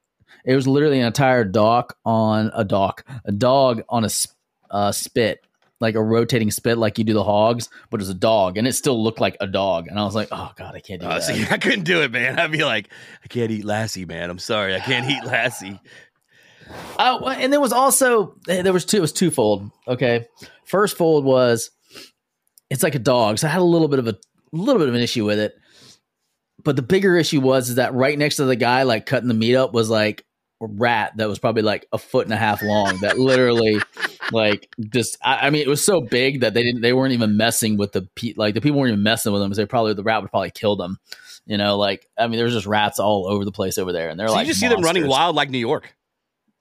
It 0.44 0.54
was 0.56 0.66
literally 0.66 0.98
an 1.00 1.06
entire 1.06 1.44
dock 1.44 1.96
on 2.04 2.50
a 2.54 2.64
dock, 2.64 3.04
a 3.24 3.32
dog 3.32 3.82
on 3.88 4.04
a 4.04 4.08
uh, 4.70 4.92
spit, 4.92 5.44
like 5.80 5.94
a 5.94 6.02
rotating 6.02 6.50
spit, 6.50 6.78
like 6.78 6.98
you 6.98 7.04
do 7.04 7.12
the 7.14 7.24
hogs, 7.24 7.68
but 7.90 8.00
it 8.00 8.02
was 8.02 8.08
a 8.10 8.14
dog, 8.14 8.56
and 8.56 8.66
it 8.66 8.72
still 8.74 9.02
looked 9.02 9.20
like 9.20 9.36
a 9.40 9.46
dog. 9.46 9.88
And 9.88 9.98
I 9.98 10.04
was 10.04 10.14
like, 10.14 10.28
oh 10.32 10.52
god, 10.56 10.74
I 10.74 10.80
can't 10.80 11.00
do 11.00 11.06
Uh, 11.08 11.14
that. 11.14 11.22
see, 11.22 11.46
I 11.50 11.58
couldn't 11.58 11.84
do 11.84 12.00
it, 12.02 12.12
man. 12.12 12.38
I'd 12.38 12.50
be 12.52 12.64
like, 12.64 12.88
I 13.24 13.28
can't 13.28 13.50
eat 13.50 13.64
Lassie, 13.64 14.04
man. 14.04 14.30
I'm 14.30 14.38
sorry, 14.38 14.74
I 14.74 14.80
can't 14.80 15.08
eat 15.10 15.24
Lassie. 15.24 15.80
Oh, 16.98 17.28
and 17.28 17.52
there 17.52 17.60
was 17.60 17.72
also 17.72 18.34
eh, 18.48 18.62
there 18.62 18.72
was 18.72 18.84
two. 18.84 18.96
It 18.96 19.00
was 19.00 19.12
twofold. 19.12 19.70
Okay, 19.86 20.26
first 20.64 20.96
fold 20.96 21.24
was 21.24 21.70
it's 22.70 22.82
like 22.82 22.96
a 22.96 22.98
dog, 22.98 23.38
so 23.38 23.46
I 23.46 23.50
had 23.52 23.60
a 23.60 23.64
little 23.64 23.86
bit 23.86 24.00
of 24.00 24.08
a 24.08 24.16
little 24.50 24.80
bit 24.80 24.88
of 24.88 24.94
an 24.96 25.00
issue 25.00 25.24
with 25.24 25.38
it. 25.38 25.54
But 26.66 26.76
the 26.76 26.82
bigger 26.82 27.16
issue 27.16 27.40
was 27.40 27.70
is 27.70 27.76
that 27.76 27.94
right 27.94 28.18
next 28.18 28.36
to 28.36 28.44
the 28.44 28.56
guy 28.56 28.82
like 28.82 29.06
cutting 29.06 29.28
the 29.28 29.34
meat 29.34 29.56
up 29.56 29.72
was 29.72 29.88
like 29.88 30.24
a 30.60 30.66
rat 30.66 31.12
that 31.16 31.28
was 31.28 31.38
probably 31.38 31.62
like 31.62 31.86
a 31.92 31.98
foot 31.98 32.26
and 32.26 32.34
a 32.34 32.36
half 32.36 32.62
long. 32.62 32.98
That 33.00 33.18
literally 33.30 33.80
like 34.32 34.68
just 34.90 35.16
I, 35.24 35.46
I 35.46 35.50
mean 35.50 35.62
it 35.62 35.68
was 35.68 35.82
so 35.84 36.00
big 36.02 36.40
that 36.40 36.52
they 36.52 36.62
didn't 36.62 36.82
they 36.82 36.92
weren't 36.92 37.12
even 37.14 37.36
messing 37.38 37.78
with 37.78 37.92
the 37.92 38.02
pe- 38.16 38.34
like 38.36 38.52
the 38.54 38.60
people 38.60 38.78
weren't 38.80 38.90
even 38.92 39.02
messing 39.02 39.32
with 39.32 39.40
them. 39.40 39.48
Because 39.48 39.58
they 39.58 39.66
probably 39.66 39.94
the 39.94 40.02
rat 40.02 40.20
would 40.20 40.30
probably 40.30 40.50
kill 40.50 40.76
them. 40.76 40.98
You 41.46 41.56
know, 41.56 41.78
like 41.78 42.08
I 42.18 42.26
mean, 42.26 42.38
there's 42.38 42.52
just 42.52 42.66
rats 42.66 42.98
all 42.98 43.26
over 43.28 43.44
the 43.44 43.52
place 43.52 43.78
over 43.78 43.92
there, 43.92 44.08
and 44.08 44.18
they're 44.18 44.26
So 44.28 44.34
like 44.34 44.46
you 44.46 44.50
just 44.50 44.60
see 44.60 44.68
them 44.68 44.82
running 44.82 45.06
wild 45.06 45.36
like 45.36 45.48
New 45.48 45.58
York. 45.58 45.94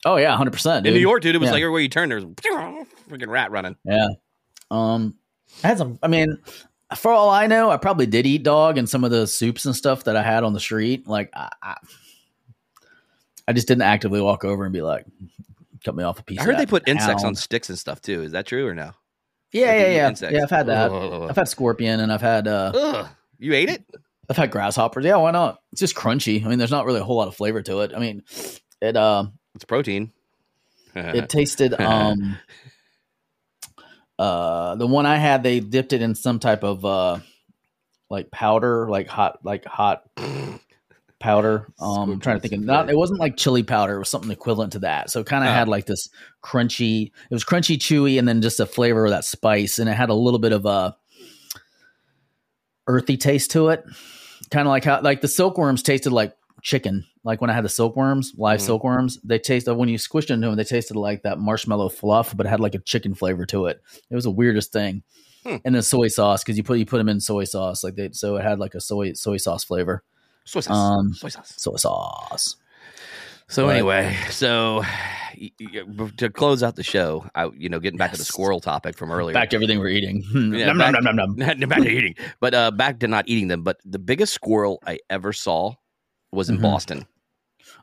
Oh 0.05 0.17
yeah, 0.17 0.35
hundred 0.37 0.51
percent. 0.53 0.85
In 0.85 0.93
New 0.93 0.99
York, 0.99 1.23
dude, 1.23 1.33
it 1.33 1.39
was 1.39 1.47
Yeah. 1.47 1.53
like 1.53 1.61
everywhere 1.61 1.81
you 1.81 1.89
turn, 1.89 2.09
there's 2.09 2.23
a 2.23 2.27
freaking 3.09 3.27
rat 3.29 3.49
running. 3.49 3.75
Yeah. 3.83 4.09
Um, 4.69 5.15
I 5.63 5.69
had 5.69 5.79
some. 5.79 5.97
I 6.03 6.07
mean, 6.07 6.37
for 6.95 7.11
all 7.11 7.29
I 7.29 7.47
know, 7.47 7.71
I 7.71 7.77
probably 7.77 8.05
did 8.05 8.25
eat 8.25 8.43
dog 8.43 8.77
and 8.77 8.87
some 8.89 9.03
of 9.03 9.11
the 9.11 9.25
soups 9.25 9.65
and 9.65 9.75
stuff 9.75 10.03
that 10.03 10.15
I 10.15 10.21
had 10.23 10.43
on 10.43 10.53
the 10.53 10.59
street. 10.59 11.07
Like, 11.07 11.31
I, 11.35 11.49
I, 11.61 11.75
I 13.47 13.53
just 13.53 13.67
didn't 13.67 13.83
actively 13.83 14.21
walk 14.21 14.43
over 14.45 14.63
and 14.65 14.73
be 14.73 14.81
like, 14.81 15.05
"Cut 15.83 15.95
me 15.95 16.03
off 16.03 16.19
a 16.19 16.23
piece." 16.23 16.39
I 16.39 16.43
heard 16.43 16.57
they 16.57 16.65
put 16.65 16.87
insects 16.87 17.23
on 17.23 17.35
sticks 17.35 17.69
and 17.69 17.77
stuff 17.77 18.01
too. 18.01 18.23
Is 18.23 18.31
that 18.33 18.45
true 18.45 18.67
or 18.67 18.73
no? 18.75 18.91
Yeah, 19.51 19.67
Like 19.67 19.79
yeah, 19.79 19.87
yeah. 19.87 20.07
insects. 20.09 20.35
Yeah, 20.35 20.43
I've 20.43 20.49
had 20.49 20.67
that. 20.67 20.91
Ugh. 20.91 21.29
I've 21.29 21.35
had 21.35 21.47
scorpion 21.47 21.99
and 21.99 22.11
I've 22.11 22.21
had 22.21 22.47
uh, 22.47 22.71
Ugh. 22.75 23.07
You 23.39 23.53
ate 23.53 23.69
it? 23.69 23.83
I've 24.29 24.37
had 24.37 24.49
grasshoppers. 24.51 25.05
Yeah, 25.05 25.17
why 25.17 25.31
not? 25.31 25.59
It's 25.71 25.79
just 25.81 25.95
crunchy. 25.95 26.43
I 26.43 26.47
mean, 26.49 26.57
there's 26.57 26.71
not 26.71 26.85
really 26.85 26.99
a 26.99 27.03
whole 27.03 27.15
lot 27.15 27.27
of 27.27 27.35
flavor 27.35 27.61
to 27.61 27.81
it. 27.81 27.91
I 27.95 27.99
mean, 27.99 28.23
it 28.81 28.97
uh, 28.97 29.25
It's 29.53 29.65
protein. 29.65 30.11
it 30.95 31.29
tasted 31.29 31.73
um 31.79 32.37
uh 34.19 34.75
the 34.75 34.87
one 34.87 35.05
i 35.05 35.17
had 35.17 35.43
they 35.43 35.59
dipped 35.59 35.91
it 35.93 36.01
in 36.01 36.15
some 36.15 36.39
type 36.39 36.63
of 36.63 36.85
uh 36.85 37.19
like 38.09 38.31
powder 38.31 38.87
like 38.89 39.07
hot 39.07 39.39
like 39.43 39.65
hot 39.65 40.03
powder. 41.19 41.67
Um 41.79 42.11
i'm 42.11 42.19
trying 42.19 42.37
to 42.37 42.41
think 42.41 42.53
of 42.53 42.59
not 42.65 42.89
it 42.89 42.95
wasn't 42.97 43.19
like 43.19 43.35
chili 43.35 43.63
powder 43.63 43.95
it 43.95 43.99
was 43.99 44.09
something 44.09 44.31
equivalent 44.31 44.73
to 44.73 44.79
that. 44.79 45.09
So 45.09 45.21
it 45.21 45.25
kind 45.25 45.43
of 45.43 45.49
Oh. 45.49 45.53
had 45.53 45.67
like 45.67 45.85
this 45.85 46.09
crunchy 46.43 47.07
it 47.07 47.33
was 47.33 47.43
crunchy 47.43 47.77
chewy 47.77 48.19
and 48.19 48.27
then 48.27 48.41
just 48.41 48.59
a 48.59 48.65
flavor 48.65 49.05
of 49.05 49.11
that 49.11 49.25
spice 49.25 49.79
and 49.79 49.89
it 49.89 49.93
had 49.93 50.09
a 50.09 50.13
little 50.13 50.39
bit 50.39 50.51
of 50.51 50.65
a 50.65 50.95
earthy 52.87 53.17
taste 53.17 53.51
to 53.51 53.69
it. 53.69 53.83
Kind 54.51 54.67
of 54.67 54.69
like 54.69 54.83
how 54.83 55.01
like 55.01 55.21
the 55.21 55.27
silkworms 55.27 55.81
tasted 55.81 56.11
like 56.11 56.35
chicken 56.65 57.05
like 57.23 57.41
when 57.41 57.49
i 57.51 57.53
had 57.53 57.63
the 57.63 57.69
silkworms 57.69 58.33
live 58.37 58.59
Mhm. 58.59 58.63
silkworms 58.65 59.19
they 59.23 59.37
tasted 59.37 59.75
when 59.75 59.87
you 59.87 59.99
squished 59.99 60.31
into 60.31 60.47
them 60.47 60.55
they 60.55 60.63
tasted 60.63 60.95
like 60.97 61.21
that 61.21 61.37
marshmallow 61.37 61.89
fluff 61.89 62.35
but 62.35 62.47
it 62.47 62.49
had 62.49 62.59
like 62.59 62.73
a 62.73 62.79
chicken 62.79 63.13
flavor 63.13 63.45
to 63.45 63.67
it 63.67 63.79
it 64.09 64.15
was 64.15 64.23
the 64.23 64.31
weirdest 64.31 64.73
thing 64.73 65.03
Hmm. 65.45 65.57
and 65.63 65.75
then 65.75 65.83
soy 65.83 66.07
sauce 66.07 66.43
because 66.43 66.57
you 66.57 66.63
put 66.63 66.79
you 66.79 66.85
put 66.87 66.97
them 66.97 67.07
in 67.07 67.19
soy 67.19 67.43
sauce 67.43 67.83
like 67.83 67.93
they 67.93 68.09
so 68.13 68.35
it 68.37 68.41
had 68.43 68.57
like 68.57 68.73
a 68.73 68.81
soy 68.81 69.13
soy 69.13 69.37
sauce 69.37 69.63
flavor 69.63 70.03
Soy 70.47 70.59
sauce. 70.61 70.75
Um, 70.99 71.13
Soy 71.13 71.29
sauce. 71.29 71.53
soy 71.57 71.75
sauce 71.75 72.55
So 73.47 73.67
Right. 73.67 73.75
anyway, 73.75 74.15
so 74.31 74.83
to 76.17 76.29
close 76.31 76.63
out 76.63 76.75
the 76.75 76.83
show, 76.83 77.25
I 77.35 77.49
you 77.55 77.69
know 77.69 77.79
getting 77.79 77.97
back 77.99 78.11
to 78.13 78.17
the 78.17 78.25
squirrel 78.25 78.59
topic 78.59 78.97
from 78.97 79.11
earlier. 79.11 79.33
Back 79.35 79.51
to 79.51 79.55
everything 79.55 79.77
we're 79.79 79.89
eating. 79.89 80.23
Yeah, 80.33 80.67
Nom, 80.67 80.77
back- 80.79 80.93
nom, 80.93 81.03
nom, 81.03 81.15
nom, 81.15 81.35
nom. 81.59 81.59
back 81.69 81.81
to 81.83 81.89
eating, 81.89 82.15
but 82.39 82.53
uh, 82.55 82.71
back 82.71 82.99
to 83.01 83.07
not 83.07 83.25
eating 83.27 83.47
them. 83.49 83.61
But 83.63 83.77
the 83.85 83.99
biggest 83.99 84.33
squirrel 84.33 84.81
I 84.85 84.97
ever 85.11 85.31
saw 85.33 85.75
was 86.35 86.49
in 86.49 86.57
Mhm. 86.59 86.61
Boston. 86.63 87.05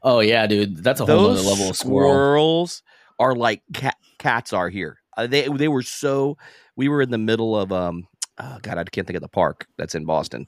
Oh 0.03 0.21
yeah, 0.21 0.47
dude, 0.47 0.77
that's 0.83 1.01
a 1.01 1.07
whole 1.07 1.31
other 1.31 1.41
level 1.41 1.71
of 1.71 1.77
squirrel. 1.77 2.11
squirrels 2.12 2.83
are 3.19 3.35
like 3.35 3.62
cat, 3.73 3.97
cats 4.19 4.53
are 4.53 4.69
here. 4.69 4.99
Uh, 5.17 5.27
they 5.27 5.49
they 5.49 5.69
were 5.69 5.83
so. 5.83 6.37
We 6.77 6.88
were 6.88 7.03
in 7.03 7.11
the 7.11 7.19
middle 7.19 7.57
of 7.57 7.73
um. 7.73 8.07
Oh 8.38 8.59
God, 8.62 8.79
I 8.79 8.85
can't 8.85 9.07
think 9.07 9.17
of 9.17 9.23
the 9.23 9.29
park 9.29 9.67
that's 9.77 9.95
in 9.95 10.05
Boston. 10.05 10.47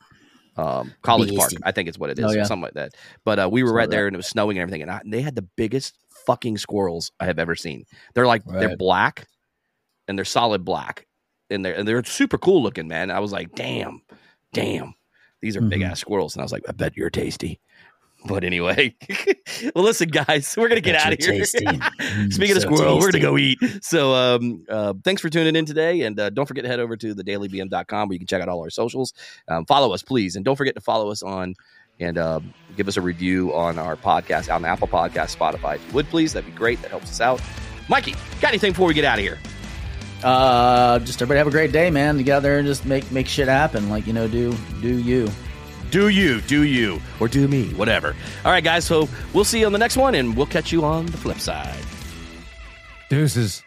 Um, 0.57 0.95
College 1.03 1.35
Park, 1.37 1.51
I 1.65 1.73
think 1.73 1.89
it's 1.89 1.99
what 1.99 2.11
it 2.11 2.19
is, 2.21 2.25
Oh, 2.27 2.31
yeah. 2.31 2.45
something 2.45 2.63
like 2.63 2.75
that. 2.75 2.95
But 3.25 3.41
uh, 3.41 3.49
we 3.51 3.65
were 3.65 3.73
right 3.73 3.91
there, 3.91 4.03
that. 4.03 4.07
and 4.07 4.15
it 4.15 4.19
was 4.19 4.29
snowing 4.29 4.57
and 4.57 4.63
everything, 4.63 4.83
and 4.83 4.91
I, 4.91 5.01
they 5.05 5.21
had 5.21 5.35
the 5.35 5.43
biggest 5.57 5.95
fucking 6.27 6.59
squirrels 6.59 7.11
I 7.19 7.27
have 7.27 7.41
ever 7.41 7.57
seen. 7.57 7.85
They're 8.15 8.27
like 8.27 8.45
they're 8.45 8.77
black, 8.77 9.27
and 10.09 10.17
they're 10.17 10.25
solid 10.25 10.65
black, 10.65 11.07
and 11.51 11.65
they're 11.65 11.75
and 11.75 11.87
they're 11.89 12.05
super 12.05 12.39
cool 12.39 12.63
looking, 12.63 12.87
man. 12.89 13.11
I 13.11 13.19
was 13.19 13.33
like, 13.33 13.53
damn, 13.57 14.03
damn, 14.53 14.95
these 15.43 15.57
are 15.57 15.61
big 15.61 15.81
Mhm. 15.83 15.91
ass 15.91 16.01
squirrels, 16.01 16.35
and 16.37 16.41
I 16.41 16.45
was 16.45 16.53
like, 16.53 16.65
I 16.69 16.73
bet 16.73 16.97
you're 16.97 17.11
tasty. 17.11 17.61
But 18.27 18.43
anyway, 18.43 18.95
well, 19.75 19.85
listen, 19.85 20.09
guys, 20.09 20.55
we're 20.57 20.69
gonna 20.69 20.81
get 20.81 20.95
out 20.97 21.13
of 21.13 21.19
here. 21.19 21.33
tasty. 21.33 21.65
Mm, 22.05 22.33
Speaking 22.33 22.57
of 22.57 22.63
so 22.63 22.69
squirrel, 22.75 22.99
we're 22.99 23.11
gonna 23.11 23.23
go 23.23 23.37
eat. 23.39 23.59
So, 23.83 24.15
um, 24.15 24.65
uh, 24.69 24.95
thanks 25.05 25.21
for 25.21 25.29
tuning 25.29 25.57
in 25.57 25.65
today, 25.65 26.03
and 26.03 26.19
uh, 26.19 26.31
don't 26.31 26.47
forget 26.47 26.65
to 26.65 26.69
head 26.71 26.79
over 26.81 26.97
to 26.97 27.15
thedailybm.com 27.15 28.09
where 28.09 28.13
you 28.15 28.19
can 28.19 28.27
check 28.27 28.41
out 28.41 28.49
all 28.49 28.61
our 28.61 28.71
socials. 28.71 29.13
Um, 29.49 29.65
follow 29.67 29.93
us, 29.93 30.03
please, 30.03 30.37
and 30.37 30.45
don't 30.45 30.57
forget 30.57 30.75
to 30.75 30.81
follow 30.81 31.11
us 31.11 31.23
on 31.23 31.55
and 32.01 32.19
um, 32.19 32.55
give 32.77 32.89
us 32.89 32.97
a 32.97 33.01
review 33.01 33.55
on 33.55 33.79
our 33.79 33.97
podcast 33.97 34.53
on 34.53 34.63
the 34.63 34.69
Apple 34.69 34.89
Podcast, 34.89 35.37
Spotify. 35.37 35.77
If 35.77 35.87
you 35.89 35.95
would 35.95 36.07
please, 36.09 36.33
that'd 36.33 36.49
be 36.51 36.57
great. 36.57 36.81
That 36.83 36.91
helps 36.91 37.11
us 37.11 37.21
out. 37.21 37.41
Mikey, 37.89 38.15
got 38.41 38.49
anything 38.49 38.73
before 38.73 38.89
we 38.89 38.95
get 38.95 39.05
out 39.05 39.19
of 39.19 39.25
here? 39.25 39.39
Uh, 40.23 40.99
just 41.01 41.21
everybody 41.21 41.39
have 41.39 41.47
a 41.47 41.51
great 41.51 41.73
day, 41.73 41.91
man. 41.91 42.17
Get 42.23 42.37
out 42.37 42.43
there 42.43 42.59
and 42.59 42.67
just 42.67 42.87
make 42.87 43.11
make 43.13 43.29
shit 43.29 43.49
happen. 43.49 43.91
Like 43.91 44.07
you 44.07 44.13
know, 44.13 44.27
do 44.27 44.55
do 44.81 44.99
you. 44.99 45.29
Do 45.91 46.09
you, 46.09 46.41
do 46.43 46.63
you, 46.63 47.01
or 47.21 47.29
do 47.29 47.49
me, 47.49 47.71
whatever. 47.75 48.15
All 48.45 48.53
right, 48.53 48.63
guys. 48.63 48.85
So 48.85 49.09
we'll 49.33 49.45
see 49.45 49.61
you 49.61 49.67
on 49.67 49.73
the 49.73 49.79
next 49.79 49.97
one, 49.97 50.15
and 50.15 50.37
we'll 50.37 50.47
catch 50.47 50.71
you 50.73 50.85
on 50.85 51.07
the 51.07 51.17
flip 51.17 51.41
side. 51.41 51.85
Deuces. 53.09 53.64